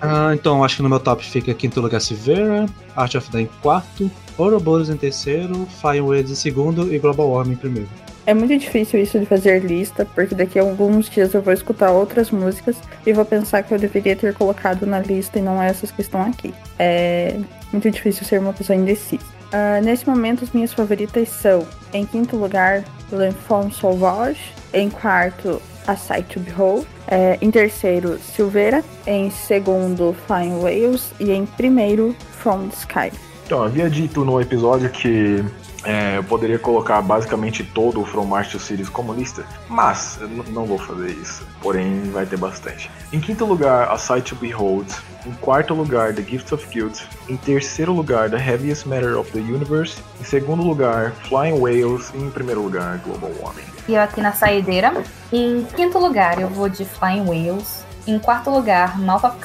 [0.00, 2.66] Ah, então, acho que no meu top fica quinto lugar Silveira,
[2.96, 7.56] Art of Day em quarto, Ouroboros em terceiro, Fireworks em segundo e Global Warming em
[7.56, 7.88] primeiro.
[8.24, 11.90] É muito difícil isso de fazer lista, porque daqui a alguns dias eu vou escutar
[11.90, 15.90] outras músicas e vou pensar que eu deveria ter colocado na lista e não essas
[15.90, 16.54] que estão aqui.
[16.78, 17.38] É
[17.70, 19.24] muito difícil ser uma pessoa indecisa.
[19.52, 24.40] Uh, nesse momento, as minhas favoritas são, em quinto lugar, L'Enfant Sauvage,
[24.72, 31.30] em quarto, A Sight to Behold, é, em terceiro, Silveira, em segundo, Flying Whales e
[31.30, 33.18] em primeiro, From the Sky.
[33.44, 35.44] Então, havia dito no episódio que
[35.84, 40.28] é, eu poderia colocar basicamente todo o From Mars to Sirius como lista, mas eu
[40.28, 41.46] não vou fazer isso.
[41.60, 42.90] Porém, vai ter bastante.
[43.12, 44.86] Em quinto lugar, A Sight to Behold.
[45.26, 47.02] Em quarto lugar, The Gift of Guilt.
[47.28, 49.98] Em terceiro lugar, The Heaviest Matter of the Universe.
[50.20, 52.12] Em segundo lugar, Flying Whales.
[52.14, 53.71] E em primeiro lugar, Global Warming.
[53.88, 54.92] E eu aqui na saideira.
[55.32, 57.84] Em quinto lugar, eu vou de Flying Whales.
[58.06, 59.36] Em quarto lugar, Mouth of.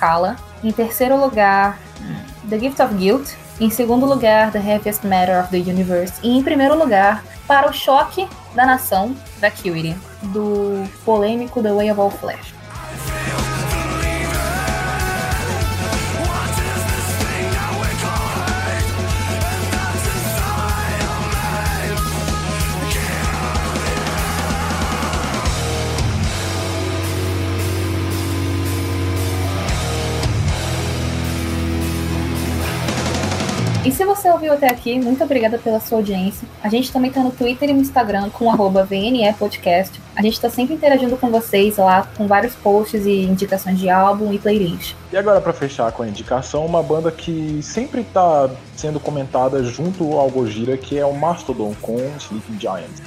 [0.64, 1.80] Em terceiro lugar,
[2.50, 3.30] The Gift of Guilt.
[3.60, 6.14] Em segundo lugar, The Heaviest Matter of the Universe.
[6.22, 12.00] E em primeiro lugar, para o choque da nação, Vacuity, do polêmico The Way of
[12.00, 12.57] All Flesh.
[33.88, 36.46] E se você ouviu até aqui, muito obrigada pela sua audiência.
[36.62, 39.98] A gente também tá no Twitter e no Instagram com arroba VNE Podcast.
[40.14, 44.34] A gente tá sempre interagindo com vocês lá, com vários posts e indicações de álbum
[44.34, 44.94] e playlist.
[45.10, 50.18] E agora, para fechar com a indicação, uma banda que sempre tá sendo comentada junto
[50.18, 53.02] ao Gojira, que é o Mastodon com Sleeping Giants.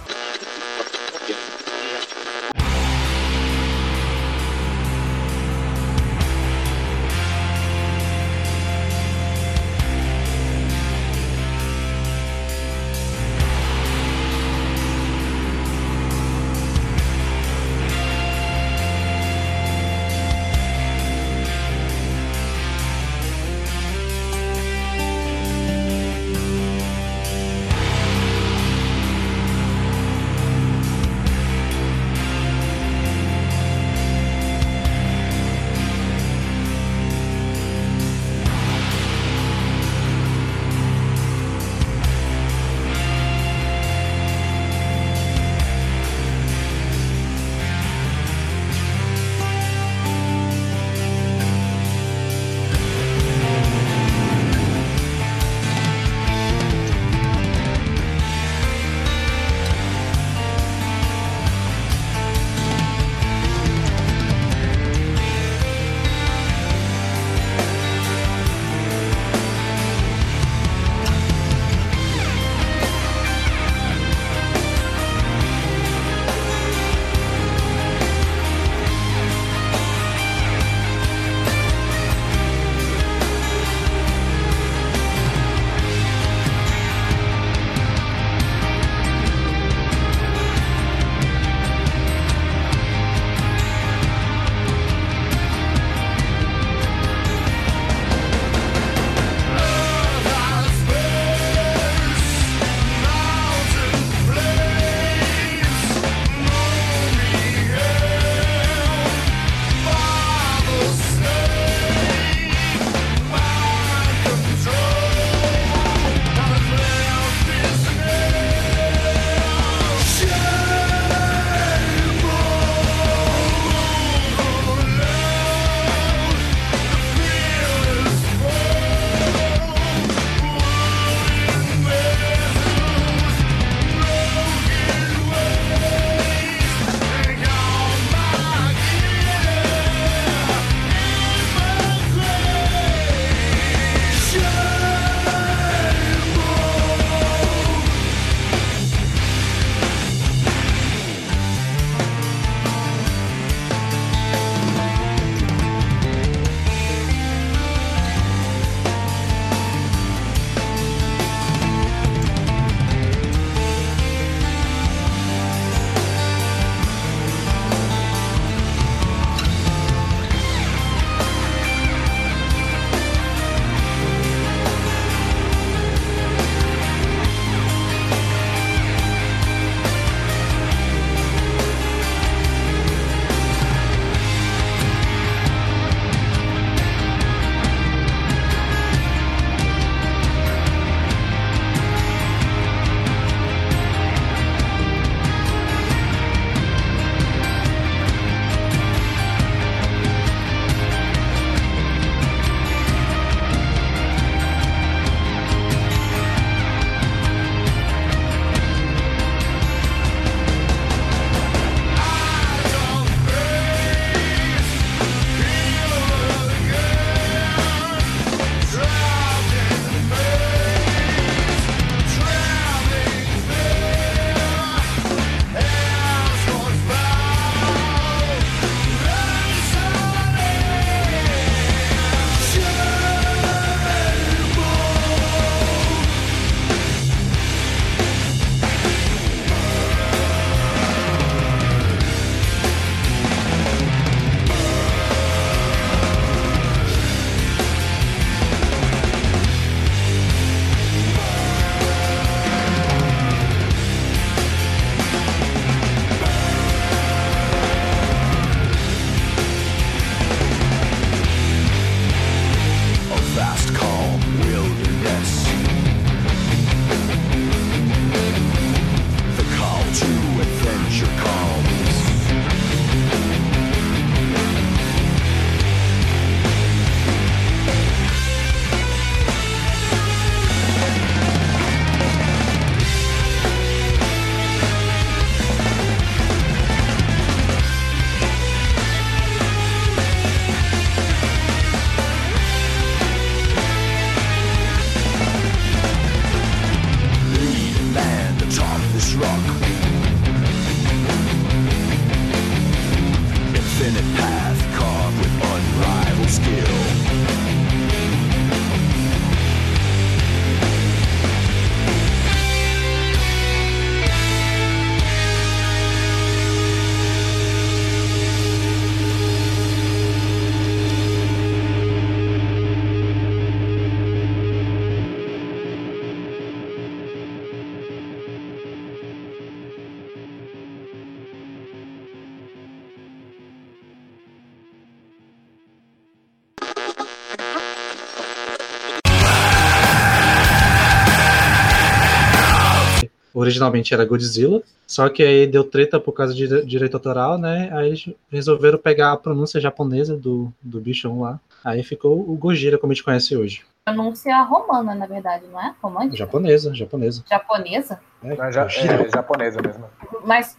[343.50, 347.68] Originalmente era Godzilla, só que aí deu treta por causa de direito autoral, né?
[347.72, 351.38] Aí eles resolveram pegar a pronúncia japonesa do, do bichão lá.
[351.64, 353.62] Aí ficou o Gojira, como a gente conhece hoje.
[353.84, 355.74] Pronúncia romana, na verdade, não é?
[355.82, 356.16] Romântica?
[356.16, 357.24] Japonesa, japonesa.
[357.28, 358.00] Japonesa?
[358.22, 358.94] É, Não, já, Gojira.
[359.06, 359.84] é japonesa mesmo.
[360.24, 360.56] Mas,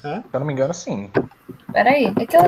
[0.00, 1.10] Se eu não me engano, sim.
[1.72, 2.06] peraí.
[2.06, 2.42] É que eu,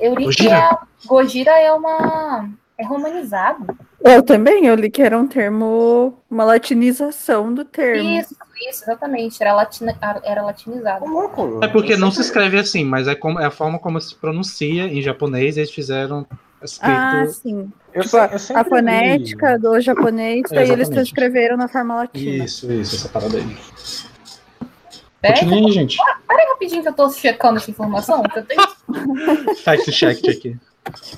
[0.00, 0.56] eu li que Gojira.
[0.58, 2.48] a Gojira é uma.
[2.78, 3.66] É romanizado.
[4.04, 8.06] Eu também, eu li que era um termo, uma latinização do termo.
[8.20, 8.36] Isso,
[8.68, 9.42] isso, exatamente.
[9.42, 11.06] Era, latina, era latinizado.
[11.62, 14.84] É porque não se escreve assim, mas é, como, é a forma como se pronuncia
[14.84, 16.26] em japonês, eles fizeram
[16.62, 16.92] escrito.
[16.92, 17.72] Ah, sim.
[17.94, 21.94] Eu Tipo, eu a sempre li- fonética do japonês, É, daí eles transcreveram na forma
[21.96, 22.44] latina.
[22.44, 23.56] Isso, isso, essa parada aí.
[25.22, 25.96] Continue aí, gente.
[26.28, 28.22] peraí rapidinho que eu tô checando essa informação.
[28.24, 28.62] Que eu tenho...
[29.64, 30.58] Fact check aqui.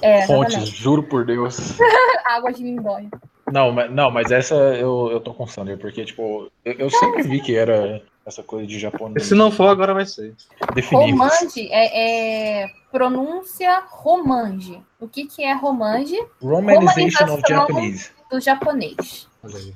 [0.01, 1.77] É, Fontes, juro por Deus.
[2.27, 3.09] Água de lindóia.
[3.51, 7.23] Não, mas, não, mas essa eu, eu tô com Sander, porque, tipo, eu, eu sempre
[7.23, 9.27] vi que era essa coisa de japonês.
[9.27, 10.35] Se não for, agora vai ser.
[10.75, 11.17] definido.
[11.17, 14.83] Romange é, é pronúncia romange.
[14.99, 16.19] O que, que é romange?
[16.43, 17.49] Romanization of Romanização.
[17.49, 18.11] Japanese.
[18.31, 19.29] Do japonês.
[19.55, 19.75] Aí.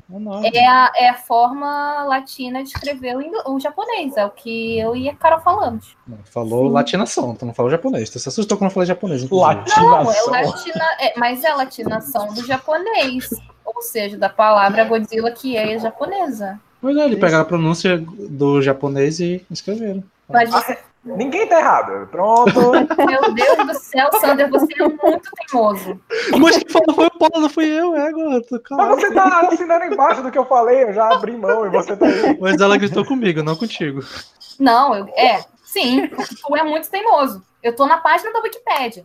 [0.54, 4.16] É a, é a forma latina de escrever o, ingl- o japonês.
[4.16, 5.96] É o que eu e a Carol falamos.
[6.06, 8.10] Não, Falou latinação, tu não falou japonês.
[8.10, 9.22] Tu se assustou quando eu falei japonês.
[9.22, 9.54] inclusive.
[9.76, 10.32] Não, é Latinação.
[10.32, 13.30] latina, é, mas é latinação do japonês.
[13.64, 16.58] Ou seja, da palavra Godzilla que é japonesa.
[16.80, 20.02] Pois é, eles pegaram a pronúncia do japonês e escreveram.
[20.28, 22.07] Mas você, Ninguém tá errado.
[22.09, 22.53] Pronto.
[23.07, 25.98] meu Deus do céu, Sander, você é muito teimoso.
[26.38, 28.11] Mas quem falou foi o Paulo, não fui eu, é
[28.42, 31.70] tô Mas você tá assinando embaixo do que eu falei, eu já abri mão e
[31.70, 32.38] você tá aí.
[32.38, 34.01] Mas ela gritou comigo, não contigo.
[34.59, 37.42] Não, eu, é, sim, tu é muito teimoso.
[37.62, 39.05] Eu tô na página da Wikipédia.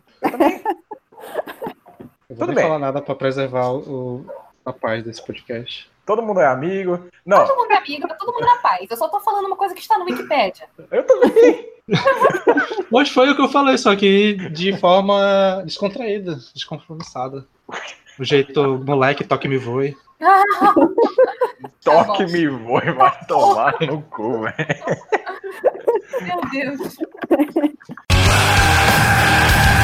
[2.30, 2.64] Eu vou Tudo nem bem.
[2.66, 4.26] falar nada pra preservar o,
[4.66, 5.90] a paz desse podcast.
[6.06, 7.08] Todo mundo é amigo.
[7.26, 8.86] Não, Todo mundo é amigo, tá todo mundo na paz.
[8.90, 10.68] Eu só tô falando uma coisa que está no Wikipédia.
[10.92, 11.68] eu também.
[12.92, 17.48] Mas foi o que eu falei, só que de forma descontraída, descompromissada.
[18.20, 19.98] O jeito moleque, toque me voe.
[21.84, 24.56] Toque me voe, vai tomar no cu, velho.
[26.22, 26.98] Meu Deus.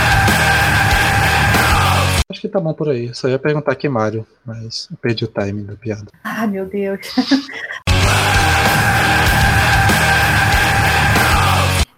[2.32, 3.14] Acho que tá bom por aí.
[3.14, 6.08] Só ia perguntar aqui, Mário, mas eu perdi o timing da piada.
[6.24, 7.02] Ah, meu Deus.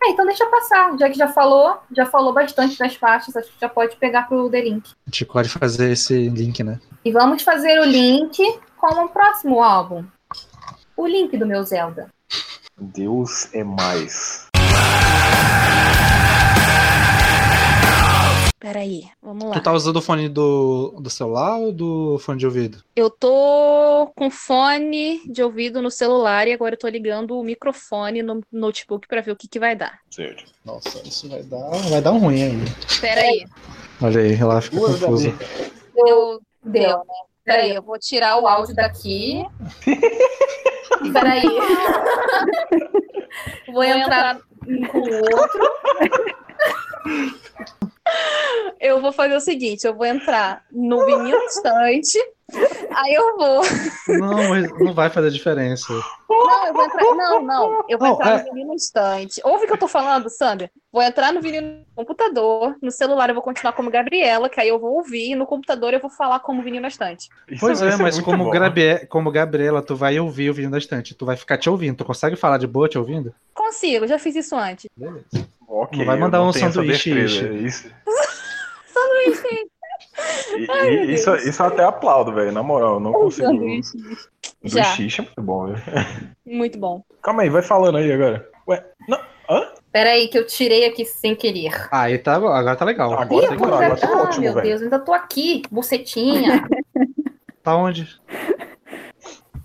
[0.06, 0.98] É, então deixa passar.
[1.00, 4.50] Já que já falou, já falou bastante das faixas, acho que já pode pegar pro
[4.50, 4.92] The Link.
[5.08, 6.78] A gente pode fazer esse link, né?
[7.06, 8.38] E vamos fazer o link
[8.76, 10.04] com o próximo álbum.
[10.98, 12.10] O link do meu Zelda.
[12.78, 14.50] Deus é mais.
[18.64, 19.56] Peraí, vamos lá.
[19.56, 22.82] Tu tá usando o fone do, do celular ou do fone de ouvido?
[22.96, 28.24] Eu tô com fone de ouvido no celular e agora eu tô ligando o microfone
[28.24, 30.00] no notebook pra ver o que, que vai dar.
[30.10, 30.46] Certo.
[30.64, 32.72] Nossa, isso vai dar, vai dar um ruim ainda.
[33.02, 33.46] Peraí.
[34.02, 35.30] Olha aí, ela fica Duas da confusa.
[35.32, 35.38] Bia.
[35.98, 37.14] Eu Deu, né?
[37.44, 39.46] Peraí, eu vou tirar o áudio daqui.
[41.12, 41.44] Peraí.
[43.74, 45.60] Vou entrar um com o outro.
[48.80, 52.20] Eu vou fazer o seguinte, eu vou entrar no vinil distante,
[52.96, 53.62] aí eu vou.
[54.08, 55.94] Não, não vai fazer diferença.
[56.30, 57.04] Não, eu vou entrar.
[57.04, 57.84] Não, não.
[57.88, 59.42] Eu vou Não, entrar é- no vinil instante.
[59.44, 60.70] Ouve o que eu tô falando, Sandra?
[60.92, 64.70] Vou entrar no vinil no computador, no celular eu vou continuar como Gabriela, que aí
[64.70, 67.30] eu vou ouvir, e no computador eu vou falar como vinil na estante.
[67.48, 68.50] Isso Pois é, mas como, bom.
[68.50, 71.16] Gabriela, como Gabriela, tu vai ouvir o vídeo da estante.
[71.16, 71.98] Tu vai ficar te ouvindo.
[71.98, 73.34] Tu consegue falar de boa te ouvindo?
[73.54, 74.88] Consigo, já fiz isso antes.
[74.96, 75.26] Beleza.
[75.68, 77.90] Ok, Não vai mandar um sanduíche, é isso.
[78.94, 79.68] Sanduíche.
[80.58, 81.46] E- Ai, e- isso, Deus.
[81.46, 82.52] isso eu até aplaudo, velho.
[82.52, 83.48] Na moral, eu não consigo.
[83.48, 83.98] sanduíche.
[84.96, 85.82] Xixi é muito bom, velho.
[86.46, 87.04] Muito bom.
[87.22, 88.48] Calma aí, vai falando aí agora.
[88.68, 89.20] Ué, não.
[89.50, 89.72] Hã?
[89.92, 91.88] Peraí, que eu tirei aqui sem querer.
[91.92, 93.14] Aí tá, agora tá legal.
[93.14, 94.68] Agora Ih, tá a coisa- agora tá ah, ótimo, meu velho.
[94.68, 96.64] Deus, ainda tô aqui, bucetinha.
[97.64, 98.20] Tá onde?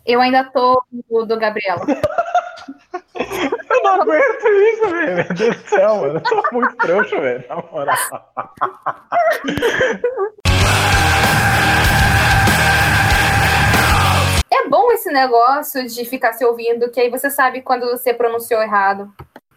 [0.07, 0.81] eu ainda tô
[1.11, 1.85] do, do Gabriela.
[3.89, 5.15] Eu não aguento isso, velho.
[5.17, 6.15] Meu Deus do céu, mano.
[6.15, 7.45] Eu tô muito trouxa, velho.
[7.49, 7.97] Na moral.
[14.51, 18.63] É bom esse negócio de ficar se ouvindo, que aí você sabe quando você pronunciou
[18.63, 19.13] errado.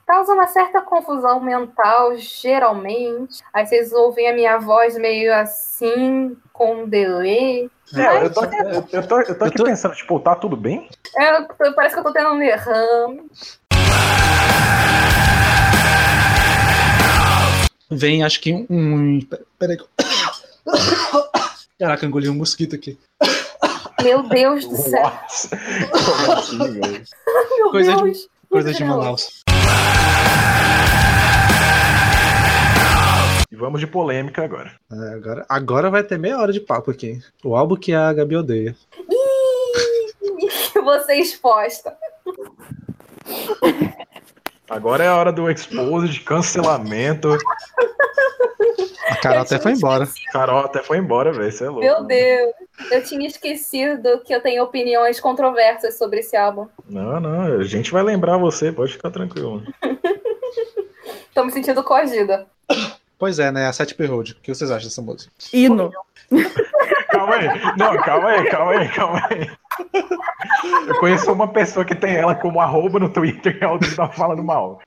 [0.06, 3.42] Causa uma certa confusão mental, geralmente.
[3.54, 7.70] Aí vocês ouvem a minha voz meio assim, com delay.
[7.96, 10.36] É, eu tô, aqui- eu, eu tô, eu tô aqui Eu tô- pensando, tipo, tá
[10.36, 10.90] tudo bem?
[11.18, 11.42] É,
[11.74, 13.30] parece que eu tô tendo um derrame.
[17.90, 19.20] Vem, acho que um.
[19.60, 19.78] Peraí.
[21.80, 22.98] Caraca, engoli um mosquito aqui.
[24.02, 25.12] Meu Deus do céu.
[25.92, 27.04] Como assim, velho?
[27.58, 28.28] Meu Coisa de- Deus.
[28.50, 29.04] Coisa de Meu Deus.
[29.04, 29.42] Manaus.
[33.52, 34.72] E vamos de polêmica agora.
[34.92, 37.22] É, agora, agora vai ter meia hora de papo aqui.
[37.44, 38.76] O álbum que a Gabi odeia.
[39.10, 40.50] Ih,
[40.82, 41.96] Você exposta.
[44.72, 47.38] Agora é a hora do expose, de cancelamento.
[49.10, 50.08] A Carol até foi embora.
[50.32, 51.52] Carol até foi embora, velho.
[51.52, 51.82] Você é louco.
[51.82, 52.54] Meu Deus.
[52.90, 56.70] Eu tinha esquecido que eu tenho opiniões controversas sobre esse álbum.
[56.88, 57.60] Não, não.
[57.60, 59.62] A gente vai lembrar você, pode ficar tranquilo.
[61.36, 62.48] Tô me sentindo coagida.
[63.20, 63.68] Pois é, né?
[63.68, 64.32] A Sete Road.
[64.32, 65.34] O que vocês acham dessa música?
[65.52, 65.92] Hino.
[67.12, 67.48] Calma aí.
[67.78, 69.52] Não, calma aí, calma aí, calma aí.
[70.88, 74.44] Eu conheço uma pessoa que tem ela como arroba no Twitter e ela tá falando
[74.44, 74.80] mal.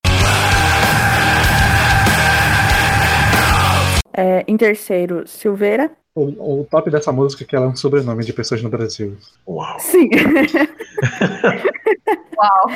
[4.16, 5.90] É, em terceiro, Silveira.
[6.14, 9.16] O, o top dessa música é que ela é um sobrenome de pessoas no Brasil.
[9.48, 9.80] Uau.
[9.80, 10.08] Sim.
[12.38, 12.70] Uau.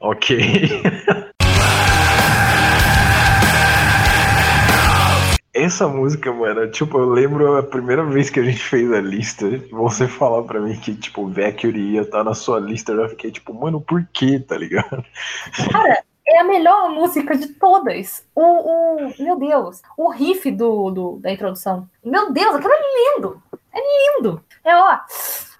[0.00, 0.38] Ok.
[5.54, 9.46] Essa música, mano, tipo, eu lembro a primeira vez que a gente fez a lista,
[9.70, 13.30] você falar pra mim que, tipo, Vecchio ia estar na sua lista, eu já fiquei
[13.30, 15.04] tipo, mano, por quê, tá ligado?
[16.26, 18.24] É a melhor música de todas.
[18.34, 21.86] O, o meu Deus, o riff do, do- da introdução.
[22.02, 23.42] Meu Deus, aquilo é lindo.
[23.74, 23.78] É
[24.18, 24.42] lindo.
[24.64, 24.98] É ó,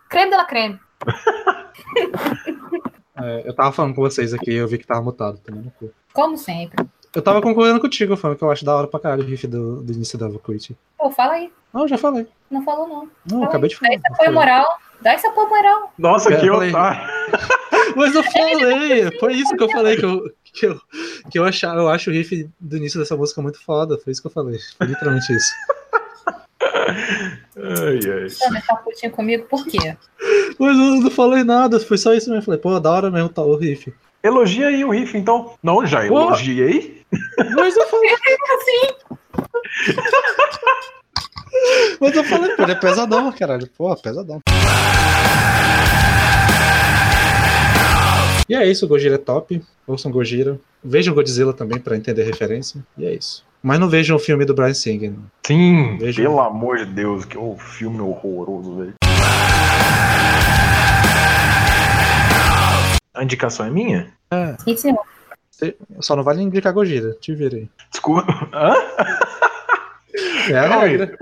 [0.08, 0.80] creme de la creme.
[3.16, 5.62] É, eu tava falando com vocês aqui e eu vi que tava mutado também.
[5.64, 5.90] no cu.
[6.14, 6.82] Como sempre.
[7.14, 9.82] Eu tava concordando contigo, falando que eu acho da hora pra caralho o riff do,
[9.82, 10.76] do início da Voquit.
[10.96, 11.52] Pô, fala aí.
[11.72, 12.26] Não, eu já falei.
[12.50, 13.00] Não falou, não.
[13.00, 13.68] Não, eu Fala acabei aí.
[13.70, 13.90] de falar.
[13.90, 14.78] Dá esse apoio moral.
[15.00, 15.92] Dá esse apoio moral.
[15.98, 16.70] Nossa, É, que eu falei.
[16.70, 17.00] otário.
[17.96, 20.80] Mas eu falei, foi isso que eu falei, que eu, que eu,
[21.30, 23.98] que eu, achava, eu acho o riff do início dessa música muito foda.
[23.98, 24.58] Foi isso que eu falei.
[24.78, 25.52] Foi literalmente isso.
[27.56, 28.28] Ai, ai.
[28.30, 29.96] Sander tá putinho comigo, por quê?
[30.58, 32.40] Mas eu não falei nada, foi só isso mesmo.
[32.40, 33.92] Eu falei, pô, da hora mesmo tá o riff.
[34.22, 35.54] Elogia aí o riff, então.
[35.60, 36.20] Não, já Pô.
[36.20, 37.02] elogiei.
[37.56, 38.10] Mas eu falei.
[42.00, 43.68] Mas eu falei, pô, ele é pesadão, caralho.
[43.76, 44.40] Pô, pesadão.
[48.48, 49.60] E é isso, o Gojira é top.
[49.86, 50.58] Ouçam Gojira.
[50.84, 52.84] Vejam Godzilla também pra entender a referência.
[52.96, 53.44] E é isso.
[53.62, 55.10] Mas não vejam o filme do Brian Singer.
[55.10, 55.24] não.
[55.46, 56.22] Sim, Veja.
[56.22, 58.94] pelo amor de Deus, que oh, filme horroroso, velho.
[63.14, 64.12] A indicação é minha?
[64.64, 65.00] Sim, senhor.
[66.00, 67.14] Só não vale indicar Gojira.
[67.20, 67.68] Te virei.
[67.90, 68.24] Desculpa.
[68.52, 68.74] Hã?
[70.50, 70.96] É a Calma aí.
[70.96, 71.18] regra.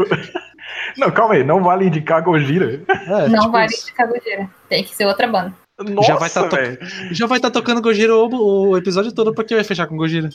[0.97, 2.81] Não, calma aí, não vale indicar Gojira.
[2.89, 3.87] É, não tipo vale isso.
[3.87, 4.51] de cagodeira.
[4.69, 5.55] Tem que ser outra banda.
[5.81, 6.79] Nossa, Já vai tá to- velho.
[7.13, 10.29] Já vai estar tocando Gojira o, o episódio todo, porque vai fechar com Gojira.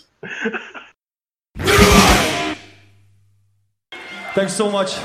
[4.34, 4.98] Thanks so much.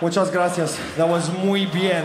[0.00, 0.76] Muchas gracias.
[0.96, 2.04] That was muy bien.